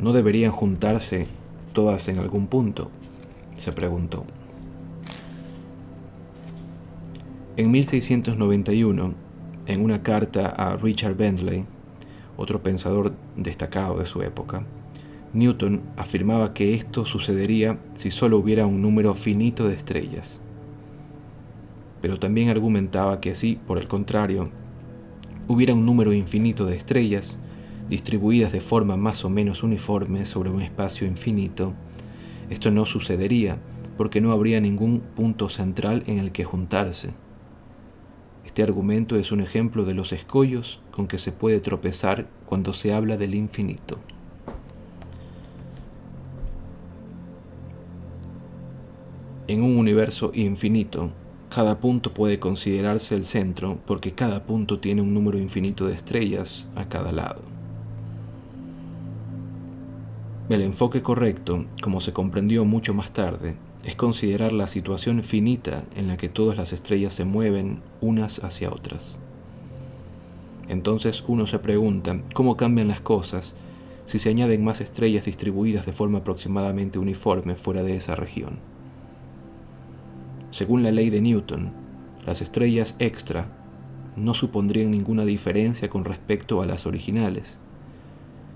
¿No 0.00 0.12
deberían 0.12 0.50
juntarse 0.50 1.28
todas 1.72 2.08
en 2.08 2.18
algún 2.18 2.48
punto? 2.48 2.90
se 3.58 3.70
preguntó. 3.70 4.24
En 7.56 7.70
1691, 7.70 9.14
en 9.66 9.84
una 9.84 10.02
carta 10.02 10.48
a 10.48 10.76
Richard 10.76 11.14
Bentley, 11.14 11.64
otro 12.42 12.62
pensador 12.62 13.12
destacado 13.36 13.98
de 13.98 14.06
su 14.06 14.22
época, 14.22 14.64
Newton 15.32 15.80
afirmaba 15.96 16.52
que 16.52 16.74
esto 16.74 17.06
sucedería 17.06 17.78
si 17.94 18.10
solo 18.10 18.36
hubiera 18.38 18.66
un 18.66 18.82
número 18.82 19.14
finito 19.14 19.68
de 19.68 19.74
estrellas. 19.74 20.40
Pero 22.00 22.18
también 22.18 22.50
argumentaba 22.50 23.20
que 23.20 23.34
si, 23.34 23.56
por 23.56 23.78
el 23.78 23.88
contrario, 23.88 24.50
hubiera 25.48 25.72
un 25.72 25.86
número 25.86 26.12
infinito 26.12 26.66
de 26.66 26.76
estrellas, 26.76 27.38
distribuidas 27.88 28.52
de 28.52 28.60
forma 28.60 28.96
más 28.96 29.24
o 29.24 29.30
menos 29.30 29.62
uniforme 29.62 30.26
sobre 30.26 30.50
un 30.50 30.60
espacio 30.60 31.06
infinito, 31.06 31.72
esto 32.50 32.70
no 32.70 32.84
sucedería 32.84 33.58
porque 33.96 34.20
no 34.20 34.32
habría 34.32 34.60
ningún 34.60 35.00
punto 35.00 35.48
central 35.48 36.02
en 36.06 36.18
el 36.18 36.32
que 36.32 36.44
juntarse. 36.44 37.10
Este 38.44 38.62
argumento 38.62 39.16
es 39.16 39.32
un 39.32 39.40
ejemplo 39.40 39.84
de 39.84 39.94
los 39.94 40.12
escollos 40.12 40.80
con 40.90 41.06
que 41.06 41.18
se 41.18 41.32
puede 41.32 41.60
tropezar 41.60 42.26
cuando 42.44 42.72
se 42.72 42.92
habla 42.92 43.16
del 43.16 43.34
infinito. 43.34 43.98
En 49.48 49.62
un 49.62 49.76
universo 49.76 50.32
infinito, 50.34 51.10
cada 51.54 51.78
punto 51.78 52.14
puede 52.14 52.38
considerarse 52.38 53.14
el 53.14 53.24
centro 53.24 53.78
porque 53.86 54.12
cada 54.12 54.44
punto 54.44 54.80
tiene 54.80 55.02
un 55.02 55.12
número 55.12 55.38
infinito 55.38 55.86
de 55.86 55.94
estrellas 55.94 56.66
a 56.74 56.88
cada 56.88 57.12
lado. 57.12 57.42
El 60.48 60.62
enfoque 60.62 61.02
correcto, 61.02 61.66
como 61.82 62.00
se 62.00 62.12
comprendió 62.12 62.64
mucho 62.64 62.94
más 62.94 63.12
tarde, 63.12 63.56
es 63.84 63.96
considerar 63.96 64.52
la 64.52 64.66
situación 64.68 65.22
finita 65.24 65.84
en 65.96 66.06
la 66.08 66.16
que 66.16 66.28
todas 66.28 66.56
las 66.56 66.72
estrellas 66.72 67.12
se 67.14 67.24
mueven 67.24 67.80
unas 68.00 68.42
hacia 68.44 68.70
otras. 68.70 69.18
Entonces 70.68 71.24
uno 71.26 71.46
se 71.46 71.58
pregunta 71.58 72.20
cómo 72.34 72.56
cambian 72.56 72.88
las 72.88 73.00
cosas 73.00 73.54
si 74.04 74.18
se 74.18 74.30
añaden 74.30 74.64
más 74.64 74.80
estrellas 74.80 75.24
distribuidas 75.24 75.86
de 75.86 75.92
forma 75.92 76.18
aproximadamente 76.18 76.98
uniforme 76.98 77.56
fuera 77.56 77.82
de 77.82 77.96
esa 77.96 78.14
región. 78.14 78.58
Según 80.50 80.82
la 80.82 80.92
ley 80.92 81.10
de 81.10 81.20
Newton, 81.20 81.72
las 82.26 82.42
estrellas 82.42 82.94
extra 82.98 83.58
no 84.16 84.34
supondrían 84.34 84.90
ninguna 84.90 85.24
diferencia 85.24 85.88
con 85.88 86.04
respecto 86.04 86.62
a 86.62 86.66
las 86.66 86.86
originales, 86.86 87.58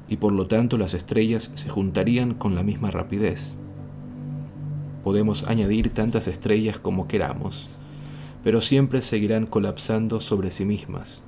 y 0.08 0.18
por 0.18 0.32
lo 0.32 0.46
tanto 0.46 0.78
las 0.78 0.94
estrellas 0.94 1.50
se 1.54 1.68
juntarían 1.68 2.34
con 2.34 2.54
la 2.54 2.62
misma 2.62 2.90
rapidez. 2.90 3.58
Podemos 5.06 5.44
añadir 5.44 5.90
tantas 5.90 6.26
estrellas 6.26 6.80
como 6.80 7.06
queramos, 7.06 7.68
pero 8.42 8.60
siempre 8.60 9.00
seguirán 9.02 9.46
colapsando 9.46 10.20
sobre 10.20 10.50
sí 10.50 10.64
mismas. 10.64 11.22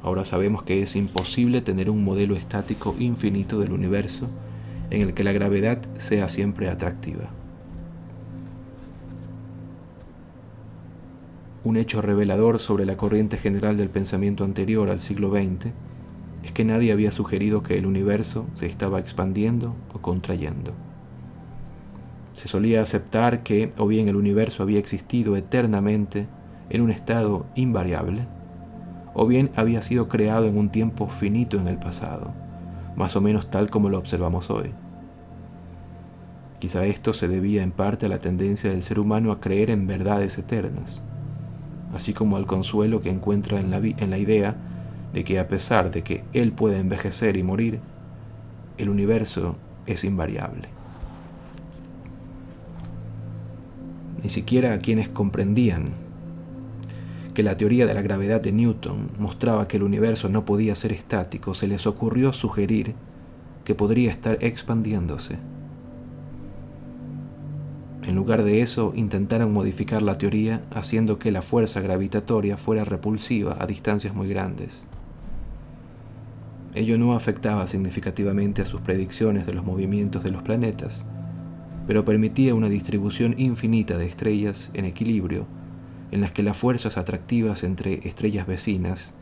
Ahora 0.00 0.24
sabemos 0.24 0.62
que 0.62 0.80
es 0.80 0.94
imposible 0.94 1.60
tener 1.60 1.90
un 1.90 2.04
modelo 2.04 2.36
estático 2.36 2.94
infinito 3.00 3.58
del 3.58 3.72
universo 3.72 4.28
en 4.90 5.02
el 5.02 5.12
que 5.12 5.24
la 5.24 5.32
gravedad 5.32 5.80
sea 5.98 6.28
siempre 6.28 6.68
atractiva. 6.68 7.30
Un 11.64 11.76
hecho 11.76 12.00
revelador 12.00 12.60
sobre 12.60 12.86
la 12.86 12.96
corriente 12.96 13.38
general 13.38 13.76
del 13.76 13.90
pensamiento 13.90 14.44
anterior 14.44 14.88
al 14.90 15.00
siglo 15.00 15.32
XX 15.32 15.72
es 16.44 16.52
que 16.52 16.64
nadie 16.64 16.92
había 16.92 17.10
sugerido 17.10 17.64
que 17.64 17.76
el 17.76 17.86
universo 17.86 18.46
se 18.54 18.66
estaba 18.66 19.00
expandiendo 19.00 19.74
o 19.92 19.98
contrayendo. 19.98 20.89
Se 22.40 22.48
solía 22.48 22.80
aceptar 22.80 23.42
que 23.42 23.70
o 23.76 23.86
bien 23.86 24.08
el 24.08 24.16
universo 24.16 24.62
había 24.62 24.78
existido 24.78 25.36
eternamente 25.36 26.26
en 26.70 26.80
un 26.80 26.90
estado 26.90 27.44
invariable, 27.54 28.26
o 29.12 29.26
bien 29.26 29.50
había 29.56 29.82
sido 29.82 30.08
creado 30.08 30.46
en 30.46 30.56
un 30.56 30.70
tiempo 30.70 31.06
finito 31.08 31.58
en 31.58 31.68
el 31.68 31.76
pasado, 31.76 32.32
más 32.96 33.14
o 33.14 33.20
menos 33.20 33.50
tal 33.50 33.68
como 33.68 33.90
lo 33.90 33.98
observamos 33.98 34.48
hoy. 34.48 34.72
Quizá 36.60 36.86
esto 36.86 37.12
se 37.12 37.28
debía 37.28 37.62
en 37.62 37.72
parte 37.72 38.06
a 38.06 38.08
la 38.08 38.20
tendencia 38.20 38.70
del 38.70 38.80
ser 38.80 38.98
humano 38.98 39.32
a 39.32 39.40
creer 39.40 39.68
en 39.68 39.86
verdades 39.86 40.38
eternas, 40.38 41.02
así 41.92 42.14
como 42.14 42.38
al 42.38 42.46
consuelo 42.46 43.02
que 43.02 43.10
encuentra 43.10 43.60
en 43.60 43.70
la, 43.70 44.16
idea 44.18 44.56
de 45.12 45.24
que 45.24 45.38
a 45.38 45.46
pesar 45.46 45.90
de 45.90 46.02
que 46.02 46.24
Él 46.32 46.52
puede 46.52 46.78
envejecer 46.78 47.36
y 47.36 47.42
morir, 47.42 47.80
el 48.78 48.88
universo 48.88 49.56
es 49.84 50.04
invariable. 50.04 50.79
Ni 54.22 54.28
siquiera 54.28 54.72
a 54.74 54.78
quienes 54.78 55.08
comprendían 55.08 55.92
que 57.34 57.42
la 57.42 57.56
teoría 57.56 57.86
de 57.86 57.94
la 57.94 58.02
gravedad 58.02 58.40
de 58.40 58.52
Newton 58.52 59.10
mostraba 59.18 59.68
que 59.68 59.76
el 59.76 59.82
universo 59.82 60.28
no 60.28 60.44
podía 60.44 60.74
ser 60.74 60.92
estático, 60.92 61.54
se 61.54 61.68
les 61.68 61.86
ocurrió 61.86 62.32
sugerir 62.32 62.94
que 63.64 63.74
podría 63.74 64.10
estar 64.10 64.38
expandiéndose. 64.40 65.38
En 68.02 68.14
lugar 68.16 68.42
de 68.42 68.62
eso, 68.62 68.92
intentaron 68.96 69.52
modificar 69.52 70.02
la 70.02 70.18
teoría 70.18 70.64
haciendo 70.74 71.18
que 71.18 71.30
la 71.30 71.42
fuerza 71.42 71.80
gravitatoria 71.80 72.56
fuera 72.56 72.84
repulsiva 72.84 73.56
a 73.60 73.66
distancias 73.66 74.14
muy 74.14 74.28
grandes. 74.28 74.86
Ello 76.74 76.98
no 76.98 77.14
afectaba 77.14 77.66
significativamente 77.66 78.62
a 78.62 78.66
sus 78.66 78.80
predicciones 78.80 79.46
de 79.46 79.54
los 79.54 79.64
movimientos 79.64 80.24
de 80.24 80.30
los 80.30 80.42
planetas, 80.42 81.04
pero 81.86 82.04
permitía 82.04 82.54
una 82.54 82.68
distribución 82.68 83.34
infinita 83.38 83.98
de 83.98 84.06
estrellas 84.06 84.70
en 84.74 84.84
equilibrio, 84.84 85.46
en 86.10 86.20
las 86.20 86.32
que 86.32 86.42
las 86.42 86.56
fuerzas 86.56 86.96
atractivas 86.96 87.62
entre 87.64 88.06
estrellas 88.08 88.46
vecinas 88.46 89.14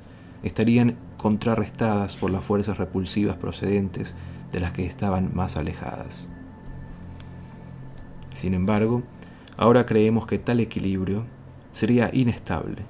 estarían 0.43 0.97
contrarrestadas 1.17 2.17
por 2.17 2.31
las 2.31 2.45
fuerzas 2.45 2.79
repulsivas 2.79 3.37
procedentes 3.37 4.15
de 4.53 4.61
las 4.61 4.73
que 4.73 4.87
estaban 4.87 5.35
más 5.35 5.57
alejadas. 5.57 6.29
Sin 8.35 8.55
embargo, 8.55 9.03
ahora 9.57 9.87
creemos 9.87 10.27
que 10.27 10.39
tal 10.39 10.61
equilibrio 10.61 11.25
sería 11.73 12.11
inestable 12.13 12.85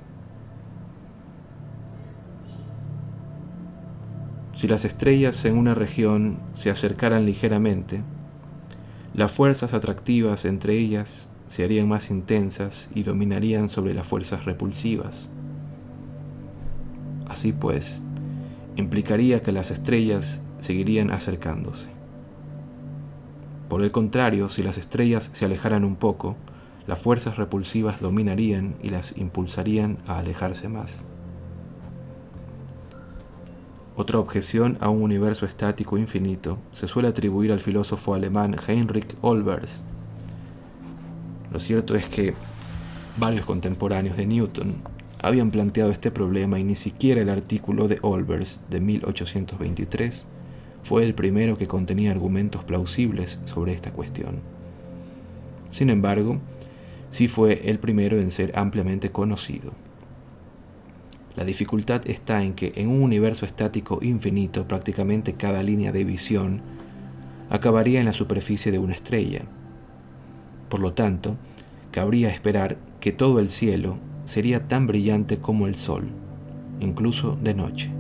Si 4.59 4.67
las 4.67 4.85
estrellas 4.85 5.45
en 5.45 5.57
una 5.57 5.73
región 5.73 6.41
se 6.53 6.69
acercaran 6.69 7.25
ligeramente, 7.25 8.03
las 9.19 9.33
fuerzas 9.33 9.75
atractivas 9.75 10.45
entre 10.45 10.75
ellas 10.75 11.29
se 11.49 11.65
harían 11.65 11.89
más 11.89 12.09
intensas 12.09 12.89
y 12.95 13.03
dominarían 13.03 13.69
sobre 13.69 13.93
las 13.93 14.07
fuerzas 14.07 14.45
repulsivas. 14.45 15.29
Así 17.27 17.53
pues, 17.53 18.05
implicaría 18.77 19.43
que 19.43 19.51
las 19.51 19.73
estrellas 19.73 20.41
seguirían 20.61 21.11
acercándose. 21.11 21.89
Por 23.69 23.83
el 23.83 23.91
contrario, 23.91 24.49
si 24.49 24.63
las 24.63 24.79
estrellas 24.79 25.31
se 25.33 25.47
alejaran 25.47 25.83
un 25.83 25.97
poco, 25.97 26.37
las 26.87 27.03
fuerzas 27.03 27.39
repulsivas 27.39 28.01
dominarían 28.01 28.77
y 28.85 28.91
las 28.91 29.19
impulsarían 29.19 29.99
a 30.07 30.21
alejarse 30.21 30.69
más. 30.69 31.07
Otra 33.99 34.21
objeción 34.21 34.79
a 34.81 34.91
un 34.91 35.03
universo 35.03 35.45
estático 35.45 35.99
infinito 35.99 36.57
se 36.71 36.87
suele 36.87 37.09
atribuir 37.09 37.51
al 37.51 37.59
filósofo 37.59 38.15
alemán 38.15 38.55
Heinrich 38.69 39.17
Olbers. 39.23 39.85
Lo 41.51 41.59
cierto 41.59 41.97
es 41.97 42.07
que 42.07 42.33
varios 43.17 43.45
contemporáneos 43.45 44.17
de 44.17 44.25
Newton 44.25 44.77
habían 45.21 45.51
planteado 45.51 45.91
este 45.91 46.13
problema 46.13 46.61
y 46.61 46.63
ni 46.63 46.77
siquiera 46.77 47.23
el 47.23 47.29
artículo 47.29 47.89
de 47.89 47.99
Olbers 48.03 48.61
de 48.71 48.79
1823 48.79 50.27
fue 50.85 51.03
el 51.03 51.15
primero 51.15 51.59
que 51.59 51.67
contenía 51.67 52.13
argumentos 52.13 52.63
plausibles 52.63 53.41
sobre 53.47 53.73
esta 53.73 53.91
cuestión. 53.91 54.37
Sin 55.73 55.91
embargo, 55.91 56.39
sí 57.11 57.27
fue 57.27 57.69
el 57.69 57.81
primero 57.81 58.17
en 58.21 58.31
ser 58.31 58.57
ampliamente 58.57 59.11
conocido. 59.11 59.73
La 61.39 61.45
dificultad 61.45 62.03
está 62.11 62.43
en 62.43 62.55
que 62.55 62.73
en 62.75 62.89
un 62.89 63.01
universo 63.01 63.47
estático 63.47 64.01
infinito 64.03 64.67
prácticamente 64.67 65.35
cada 65.35 65.63
línea 65.63 65.93
de 65.93 66.03
visión 66.03 66.63
acabaría 67.49 68.01
en 68.01 68.07
la 68.07 68.13
superficie 68.13 68.73
de 68.73 68.81
una 68.81 68.95
estrella. 68.95 69.43
Por 70.69 70.81
lo 70.81 70.95
tanto, 70.95 71.37
cabría 71.93 72.29
esperar 72.31 72.77
que 72.99 73.13
todo 73.13 73.39
el 73.39 73.51
cielo 73.51 73.99
sería 74.25 74.67
tan 74.67 74.89
brillante 74.89 75.39
como 75.39 75.69
el 75.69 75.77
sol, 75.77 76.09
incluso 76.81 77.39
de 77.41 77.55
noche. 77.55 77.93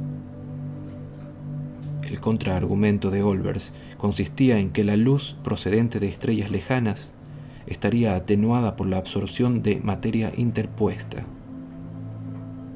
El 2.10 2.20
contraargumento 2.20 3.12
de 3.12 3.22
Olbers 3.22 3.72
consistía 3.98 4.58
en 4.58 4.70
que 4.70 4.82
la 4.82 4.96
luz 4.96 5.36
procedente 5.44 6.00
de 6.00 6.08
estrellas 6.08 6.50
lejanas 6.50 7.12
estaría 7.68 8.16
atenuada 8.16 8.74
por 8.74 8.88
la 8.88 8.96
absorción 8.96 9.62
de 9.62 9.78
materia 9.80 10.32
interpuesta 10.36 11.24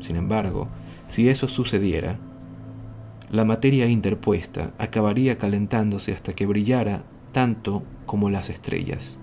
sin 0.03 0.17
embargo, 0.17 0.69
si 1.07 1.31
eso 1.31 1.49
sucediera, 1.49 2.19
la 3.31 3.47
materia 3.47 3.87
interpuesta 3.87 4.73
acabaría 4.77 5.39
calentándose 5.39 6.13
hasta 6.13 6.35
que 6.35 6.45
brillara 6.45 7.05
tanto 7.33 7.83
como 8.05 8.29
las 8.29 8.51
estrellas. 8.51 9.19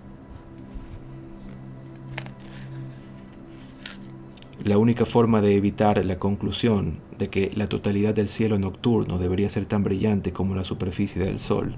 La 4.63 4.79
única 4.79 5.05
forma 5.05 5.41
de 5.41 5.55
evitar 5.55 6.03
la 6.03 6.17
conclusión 6.17 6.99
de 7.19 7.29
que 7.29 7.51
la 7.53 7.67
totalidad 7.67 8.15
del 8.15 8.27
cielo 8.27 8.57
nocturno 8.57 9.19
debería 9.19 9.49
ser 9.49 9.67
tan 9.67 9.83
brillante 9.83 10.33
como 10.33 10.55
la 10.55 10.63
superficie 10.63 11.23
del 11.23 11.37
Sol 11.37 11.77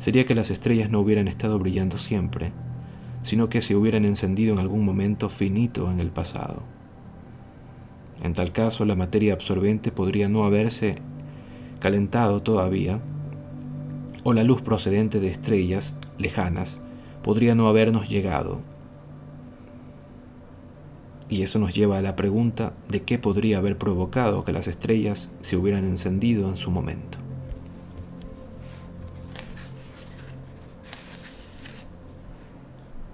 sería 0.00 0.24
que 0.24 0.34
las 0.34 0.50
estrellas 0.50 0.88
no 0.90 1.00
hubieran 1.00 1.28
estado 1.28 1.58
brillando 1.58 1.98
siempre, 1.98 2.52
sino 3.22 3.50
que 3.50 3.60
se 3.60 3.76
hubieran 3.76 4.06
encendido 4.06 4.54
en 4.54 4.58
algún 4.58 4.82
momento 4.82 5.28
finito 5.28 5.90
en 5.90 6.00
el 6.00 6.08
pasado. 6.08 6.62
En 8.22 8.34
tal 8.34 8.52
caso, 8.52 8.84
la 8.84 8.96
materia 8.96 9.32
absorbente 9.32 9.92
podría 9.92 10.28
no 10.28 10.44
haberse 10.44 10.96
calentado 11.80 12.40
todavía, 12.40 13.00
o 14.22 14.34
la 14.34 14.44
luz 14.44 14.60
procedente 14.60 15.18
de 15.20 15.28
estrellas 15.28 15.96
lejanas 16.18 16.82
podría 17.22 17.54
no 17.54 17.68
habernos 17.68 18.08
llegado. 18.08 18.60
Y 21.28 21.42
eso 21.42 21.58
nos 21.58 21.74
lleva 21.74 21.98
a 21.98 22.02
la 22.02 22.16
pregunta 22.16 22.72
de 22.88 23.02
qué 23.02 23.18
podría 23.18 23.58
haber 23.58 23.78
provocado 23.78 24.44
que 24.44 24.52
las 24.52 24.66
estrellas 24.66 25.30
se 25.40 25.56
hubieran 25.56 25.84
encendido 25.84 26.48
en 26.48 26.56
su 26.56 26.70
momento. 26.70 27.18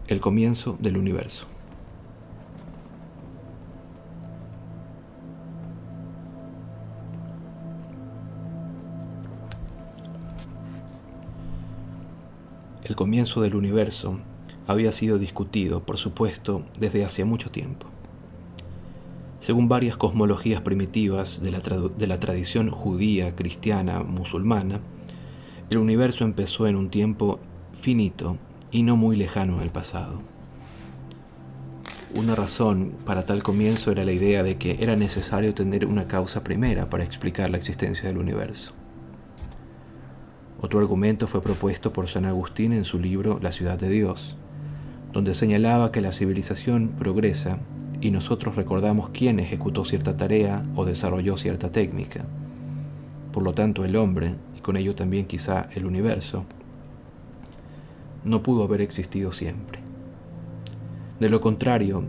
El 0.09 0.21
comienzo 0.21 0.77
del 0.81 0.97
universo. 0.97 1.47
El 12.87 12.94
comienzo 12.94 13.40
del 13.40 13.57
universo 13.57 14.20
había 14.68 14.92
sido 14.92 15.18
discutido, 15.18 15.85
por 15.85 15.96
supuesto, 15.96 16.64
desde 16.79 17.05
hacía 17.05 17.25
mucho 17.25 17.51
tiempo. 17.51 17.88
Según 19.40 19.68
varias 19.68 19.96
cosmologías 19.96 20.61
primitivas 20.61 21.42
de 21.42 21.51
la, 22.07 22.20
tradición 22.20 22.70
judía, 22.70 23.35
cristiana, 23.35 24.05
musulmana, 24.05 24.79
el 25.68 25.79
universo 25.79 26.22
empezó 26.22 26.68
en 26.68 26.77
un 26.77 26.88
tiempo 26.88 27.40
finito 27.72 28.38
y 28.70 28.85
no 28.85 28.94
muy 28.94 29.16
lejano 29.16 29.61
en 29.61 29.70
pasado. 29.70 30.20
Una 32.14 32.37
razón 32.37 32.92
para 33.05 33.27
tal 33.27 33.42
comienzo 33.42 33.90
era 33.90 34.05
la 34.05 34.12
idea 34.12 34.44
de 34.44 34.59
que 34.59 34.77
era 34.79 34.94
necesario 34.94 35.55
tener 35.55 35.87
una 35.87 36.07
causa 36.07 36.44
primera 36.44 36.88
para 36.88 37.03
explicar 37.03 37.51
la 37.51 37.57
existencia 37.57 38.07
del 38.09 38.18
universo. 38.18 38.76
Otro 40.61 40.81
argumento 40.81 41.27
fue 41.27 41.42
propuesto 41.42 41.92
por 41.92 42.09
San 42.09 42.25
Agustín 42.25 42.73
en 42.73 42.85
su 42.85 42.99
libro 42.99 43.38
La 43.42 43.53
ciudad 43.53 43.79
de 43.79 43.90
Dios, 43.90 44.37
donde 45.12 45.35
señalaba 45.35 45.92
que 45.92 46.01
la 46.01 46.12
civilización 46.12 46.88
progresa 46.97 47.59
y 48.01 48.11
nosotros 48.11 48.57
recordamos 48.57 49.11
quién 49.11 49.38
ejecutó 49.38 49.85
cierta 49.85 50.16
tarea 50.16 50.64
o 50.75 50.85
desarrolló 50.85 51.37
cierta 51.37 51.73
técnica. 51.73 52.25
Por 53.33 53.42
lo 53.42 53.53
tanto, 53.53 53.85
el 53.85 53.97
hombre, 53.97 54.35
y 54.57 54.61
con 54.61 54.77
ello 54.77 54.95
también 54.95 55.27
quizá 55.27 55.69
el 55.75 55.85
universo, 55.85 56.45
no 58.25 58.42
pudo 58.42 58.64
haber 58.64 58.81
existido 58.81 59.33
siempre. 59.33 59.81
De 61.21 61.29
lo 61.29 61.40
contrario, 61.40 62.03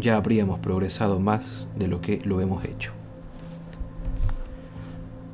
ya 0.00 0.16
habríamos 0.16 0.60
progresado 0.60 1.20
más 1.20 1.68
de 1.76 1.88
lo 1.88 2.00
que 2.00 2.20
lo 2.24 2.40
hemos 2.40 2.64
hecho. 2.64 2.92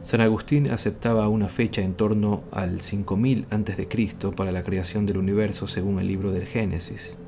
San 0.02 0.22
Agustín 0.22 0.70
aceptaba 0.70 1.28
una 1.28 1.48
fecha 1.48 1.82
en 1.82 1.92
torno 1.92 2.42
al 2.52 2.80
5000 2.80 3.46
a.C. 3.50 4.32
para 4.34 4.50
la 4.50 4.64
creación 4.64 5.04
del 5.04 5.18
universo 5.18 5.66
según 5.66 5.98
el 5.98 6.06
libro 6.06 6.32
del 6.32 6.46
Génesis. 6.46 7.18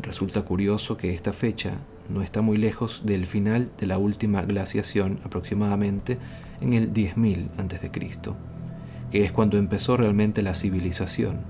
Resulta 0.00 0.42
curioso 0.42 0.96
que 0.96 1.12
esta 1.12 1.34
fecha 1.34 1.80
no 2.08 2.22
está 2.22 2.40
muy 2.40 2.56
lejos 2.56 3.02
del 3.04 3.26
final 3.26 3.70
de 3.78 3.86
la 3.86 3.98
última 3.98 4.42
glaciación, 4.42 5.20
aproximadamente 5.22 6.18
en 6.62 6.72
el 6.72 6.92
10.000 6.92 7.48
a.C., 7.58 7.90
que 9.10 9.24
es 9.24 9.30
cuando 9.30 9.58
empezó 9.58 9.98
realmente 9.98 10.42
la 10.42 10.54
civilización. 10.54 11.40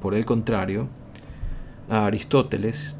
Por 0.00 0.14
el 0.14 0.24
contrario, 0.24 0.88
a 1.88 2.06
Aristóteles 2.06 2.96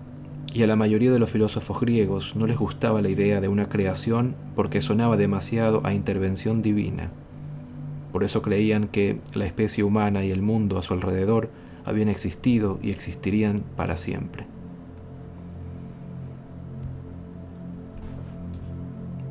y 0.54 0.62
a 0.62 0.66
la 0.66 0.76
mayoría 0.76 1.10
de 1.10 1.18
los 1.18 1.30
filósofos 1.30 1.80
griegos 1.80 2.36
no 2.36 2.46
les 2.46 2.58
gustaba 2.58 3.00
la 3.00 3.08
idea 3.08 3.40
de 3.40 3.48
una 3.48 3.68
creación 3.68 4.34
porque 4.54 4.82
sonaba 4.82 5.16
demasiado 5.16 5.80
a 5.84 5.94
intervención 5.94 6.60
divina. 6.60 7.10
Por 8.12 8.22
eso 8.22 8.42
creían 8.42 8.88
que 8.88 9.18
la 9.34 9.46
especie 9.46 9.82
humana 9.82 10.24
y 10.24 10.30
el 10.30 10.42
mundo 10.42 10.78
a 10.78 10.82
su 10.82 10.92
alrededor 10.92 11.48
habían 11.86 12.08
existido 12.08 12.78
y 12.82 12.90
existirían 12.90 13.64
para 13.76 13.96
siempre. 13.96 14.46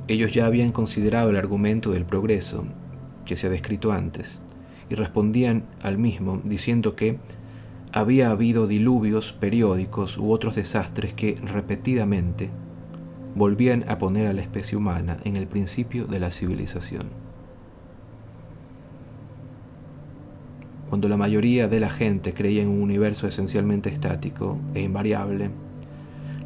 Ellos 0.07 0.33
ya 0.33 0.47
habían 0.47 0.71
considerado 0.71 1.29
el 1.29 1.37
argumento 1.37 1.91
del 1.91 2.05
progreso 2.05 2.65
que 3.25 3.37
se 3.37 3.47
ha 3.47 3.49
descrito 3.51 3.91
antes 3.91 4.41
y 4.89 4.95
respondían 4.95 5.63
al 5.83 5.99
mismo 5.99 6.41
diciendo 6.43 6.95
que 6.95 7.19
había 7.93 8.31
habido 8.31 8.67
diluvios 8.67 9.33
periódicos 9.33 10.17
u 10.17 10.31
otros 10.31 10.55
desastres 10.55 11.13
que 11.13 11.35
repetidamente 11.43 12.49
volvían 13.35 13.83
a 13.89 13.97
poner 13.97 14.27
a 14.27 14.33
la 14.33 14.41
especie 14.41 14.77
humana 14.77 15.17
en 15.23 15.35
el 15.35 15.47
principio 15.47 16.05
de 16.05 16.19
la 16.19 16.31
civilización. 16.31 17.09
Cuando 20.89 21.07
la 21.07 21.17
mayoría 21.17 21.67
de 21.67 21.79
la 21.79 21.89
gente 21.89 22.33
creía 22.33 22.63
en 22.63 22.69
un 22.69 22.81
universo 22.81 23.27
esencialmente 23.27 23.89
estático 23.89 24.57
e 24.73 24.81
invariable, 24.81 25.51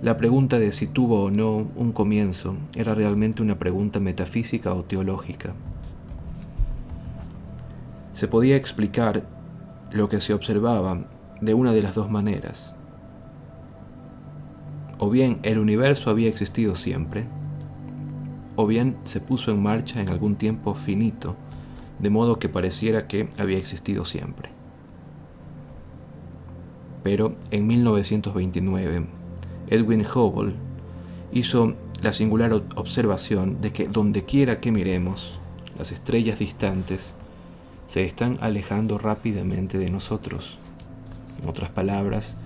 la 0.01 0.17
pregunta 0.17 0.60
de 0.60 0.71
si 0.71 0.88
tuvo 0.88 1.23
o 1.23 1.31
no 1.31 1.67
un 1.75 1.91
comienzo 1.91 2.55
era 2.75 2.93
realmente 2.93 3.41
una 3.41 3.58
pregunta 3.58 3.99
metafísica 3.99 4.73
o 4.73 4.84
teológica. 4.84 5.53
Se 8.13 8.27
podía 8.27 8.55
explicar 8.55 9.23
lo 9.91 10.10
que 10.10 10.21
se 10.21 10.34
observaba 10.34 11.05
de 11.41 11.54
una 11.54 11.74
de 11.74 11.82
las 11.82 11.95
dos 11.95 12.10
maneras. 12.10 12.76
O 14.98 15.10
bien 15.10 15.39
el 15.43 15.60
universo 15.60 16.10
había 16.10 16.30
existido 16.30 16.76
siempre, 16.76 17.28
o 18.56 18.65
bien 18.65 18.98
se 19.04 19.19
puso 19.19 19.52
en 19.52 19.62
marcha 19.62 20.02
en 20.02 20.10
algún 20.10 20.36
tiempo 20.36 20.74
finito, 20.76 21.36
de 22.00 22.10
modo 22.10 22.39
que 22.39 22.50
pareciera 22.50 23.08
que 23.08 23.30
había 23.38 23.58
existido 23.58 24.06
siempre. 24.06 24.50
Pero 27.04 27.36
en 27.52 27.67
1929, 27.67 29.06
Edwin 29.67 30.06
Hubble 30.06 30.56
hizo 31.32 31.76
la 32.02 32.13
singular 32.13 32.54
observación 32.76 33.62
de 33.62 33.71
que 33.71 33.88
donde 33.88 34.24
quiera 34.24 34.60
que 34.60 34.71
miremos, 34.71 35.39
las 35.78 35.91
estrellas 35.91 36.39
distantes 36.39 37.13
se 37.88 38.06
están 38.06 38.38
alejando 38.41 38.98
rápidamente 38.98 39.78
de 39.78 39.89
nosotros. 39.89 40.60
En 41.45 41.49
otras 41.51 41.69
palabras, 41.69 42.38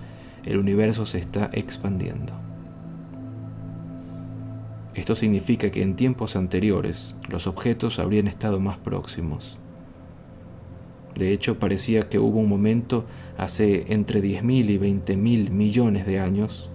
el 0.44 0.58
universo 0.58 1.06
se 1.06 1.16
está 1.16 1.48
expandiendo. 1.54 2.34
Esto 4.94 5.16
significa 5.16 5.70
que 5.70 5.82
en 5.82 5.96
tiempos 5.96 6.36
anteriores 6.36 7.16
los 7.30 7.46
objetos 7.46 7.98
habrían 7.98 8.26
estado 8.26 8.60
más 8.60 8.76
próximos. 8.76 9.56
De 11.14 11.32
hecho, 11.32 11.58
parecía 11.58 12.10
que 12.10 12.18
hubo 12.18 12.40
un 12.40 12.50
momento 12.50 13.06
hace 13.38 13.90
entre 13.90 14.22
10.000 14.22 14.68
y 14.68 14.78
20.000 14.78 15.48
millones 15.48 16.04
de 16.04 16.20
años 16.20 16.68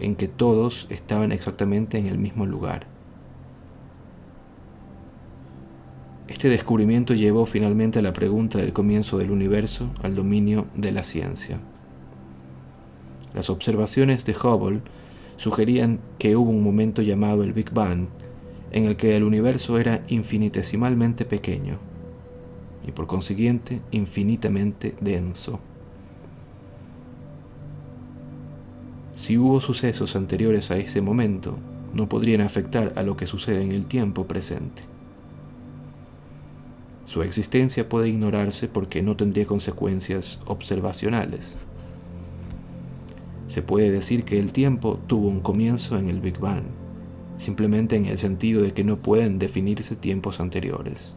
en 0.00 0.16
que 0.16 0.26
todos 0.26 0.88
estaban 0.90 1.30
exactamente 1.30 1.98
en 1.98 2.08
el 2.08 2.18
mismo 2.18 2.46
lugar. 2.46 2.88
Este 6.26 6.48
descubrimiento 6.48 7.12
llevó 7.12 7.44
finalmente 7.44 7.98
a 7.98 8.02
la 8.02 8.14
pregunta 8.14 8.58
del 8.58 8.72
comienzo 8.72 9.18
del 9.18 9.30
universo 9.30 9.90
al 10.02 10.14
dominio 10.14 10.66
de 10.74 10.90
la 10.90 11.02
ciencia. 11.02 11.60
Las 13.34 13.50
observaciones 13.50 14.24
de 14.24 14.32
Hubble 14.32 14.80
sugerían 15.36 16.00
que 16.18 16.34
hubo 16.36 16.50
un 16.50 16.62
momento 16.62 17.02
llamado 17.02 17.42
el 17.42 17.52
Big 17.52 17.72
Bang 17.72 18.06
en 18.72 18.86
el 18.86 18.96
que 18.96 19.16
el 19.16 19.22
universo 19.22 19.78
era 19.78 20.02
infinitesimalmente 20.08 21.26
pequeño 21.26 21.78
y 22.86 22.92
por 22.92 23.06
consiguiente 23.06 23.82
infinitamente 23.90 24.94
denso. 25.00 25.60
Si 29.14 29.36
hubo 29.36 29.60
sucesos 29.60 30.16
anteriores 30.16 30.70
a 30.70 30.76
ese 30.76 31.02
momento, 31.02 31.56
no 31.92 32.08
podrían 32.08 32.40
afectar 32.40 32.92
a 32.96 33.02
lo 33.02 33.16
que 33.16 33.26
sucede 33.26 33.62
en 33.62 33.72
el 33.72 33.86
tiempo 33.86 34.26
presente. 34.26 34.93
Su 37.04 37.22
existencia 37.22 37.88
puede 37.88 38.08
ignorarse 38.08 38.66
porque 38.66 39.02
no 39.02 39.16
tendría 39.16 39.46
consecuencias 39.46 40.40
observacionales. 40.46 41.58
Se 43.46 43.62
puede 43.62 43.90
decir 43.90 44.24
que 44.24 44.38
el 44.38 44.52
tiempo 44.52 44.98
tuvo 45.06 45.28
un 45.28 45.40
comienzo 45.40 45.98
en 45.98 46.08
el 46.08 46.20
Big 46.20 46.38
Bang, 46.38 46.64
simplemente 47.36 47.96
en 47.96 48.06
el 48.06 48.18
sentido 48.18 48.62
de 48.62 48.72
que 48.72 48.84
no 48.84 48.98
pueden 48.98 49.38
definirse 49.38 49.96
tiempos 49.96 50.40
anteriores. 50.40 51.14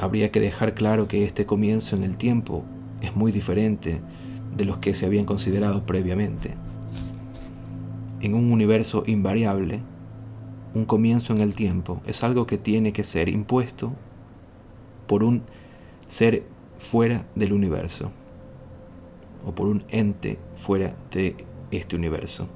Habría 0.00 0.32
que 0.32 0.40
dejar 0.40 0.74
claro 0.74 1.06
que 1.08 1.24
este 1.24 1.46
comienzo 1.46 1.94
en 1.94 2.02
el 2.02 2.16
tiempo 2.16 2.64
es 3.02 3.14
muy 3.14 3.30
diferente 3.32 4.00
de 4.56 4.64
los 4.64 4.78
que 4.78 4.94
se 4.94 5.06
habían 5.06 5.26
considerado 5.26 5.86
previamente. 5.86 6.54
En 8.20 8.34
un 8.34 8.50
universo 8.50 9.04
invariable, 9.06 9.80
un 10.74 10.84
comienzo 10.84 11.32
en 11.32 11.40
el 11.40 11.54
tiempo 11.54 12.00
es 12.06 12.22
algo 12.22 12.46
que 12.46 12.58
tiene 12.58 12.92
que 12.92 13.04
ser 13.04 13.28
impuesto 13.28 13.92
por 15.06 15.24
un 15.24 15.42
ser 16.06 16.44
fuera 16.78 17.26
del 17.34 17.52
universo 17.52 18.10
o 19.44 19.54
por 19.54 19.68
un 19.68 19.84
ente 19.88 20.38
fuera 20.56 20.94
de 21.10 21.36
este 21.70 21.96
universo. 21.96 22.46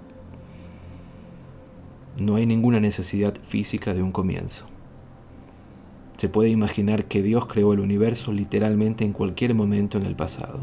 No 2.21 2.37
hay 2.37 2.47
ninguna 2.47 2.79
necesidad 2.79 3.35
física 3.43 3.93
de 3.93 4.03
un 4.03 4.13
comienzo. 4.13 4.67
Se 6.17 6.29
puede 6.29 6.51
imaginar 6.51 7.07
que 7.07 7.23
Dios 7.23 7.47
creó 7.47 7.73
el 7.73 7.81
universo 7.81 8.33
literalmente 8.33 9.05
en 9.05 9.13
cualquier 9.13 9.55
momento 9.55 9.99
en 9.99 10.07
el 10.07 10.15
pasado. 10.15 10.61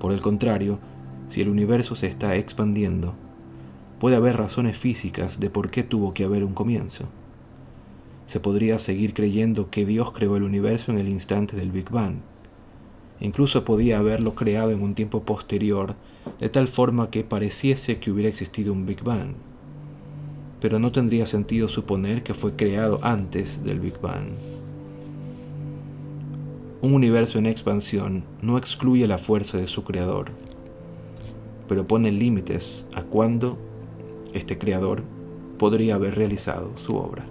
Por 0.00 0.12
el 0.12 0.20
contrario, 0.20 0.80
si 1.28 1.40
el 1.40 1.48
universo 1.48 1.94
se 1.94 2.08
está 2.08 2.34
expandiendo, 2.34 3.14
Puede 4.00 4.16
haber 4.16 4.38
razones 4.38 4.78
físicas 4.78 5.40
de 5.40 5.50
por 5.50 5.70
qué 5.70 5.82
tuvo 5.82 6.14
que 6.14 6.24
haber 6.24 6.42
un 6.42 6.54
comienzo. 6.54 7.04
Se 8.26 8.40
podría 8.40 8.78
seguir 8.78 9.12
creyendo 9.12 9.68
que 9.68 9.84
Dios 9.84 10.12
creó 10.12 10.38
el 10.38 10.42
universo 10.42 10.90
en 10.90 10.98
el 10.98 11.06
instante 11.06 11.54
del 11.54 11.70
Big 11.70 11.90
Bang. 11.90 12.14
Incluso 13.20 13.62
podía 13.62 13.98
haberlo 13.98 14.34
creado 14.34 14.70
en 14.70 14.82
un 14.82 14.94
tiempo 14.94 15.24
posterior, 15.24 15.96
de 16.38 16.48
tal 16.48 16.66
forma 16.66 17.10
que 17.10 17.24
pareciese 17.24 17.98
que 17.98 18.10
hubiera 18.10 18.30
existido 18.30 18.72
un 18.72 18.86
Big 18.86 19.02
Bang. 19.04 19.34
Pero 20.62 20.78
no 20.78 20.92
tendría 20.92 21.26
sentido 21.26 21.68
suponer 21.68 22.22
que 22.22 22.32
fue 22.32 22.56
creado 22.56 23.00
antes 23.02 23.62
del 23.64 23.80
Big 23.80 24.00
Bang. 24.00 24.30
Un 26.80 26.94
universo 26.94 27.38
en 27.38 27.44
expansión 27.44 28.24
no 28.40 28.56
excluye 28.56 29.06
la 29.06 29.18
fuerza 29.18 29.58
de 29.58 29.66
su 29.66 29.84
creador, 29.84 30.30
pero 31.68 31.86
pone 31.86 32.10
límites 32.10 32.86
a 32.94 33.02
cuándo 33.02 33.58
este 34.32 34.58
creador 34.58 35.02
podría 35.58 35.96
haber 35.96 36.14
realizado 36.14 36.76
su 36.76 36.96
obra. 36.96 37.24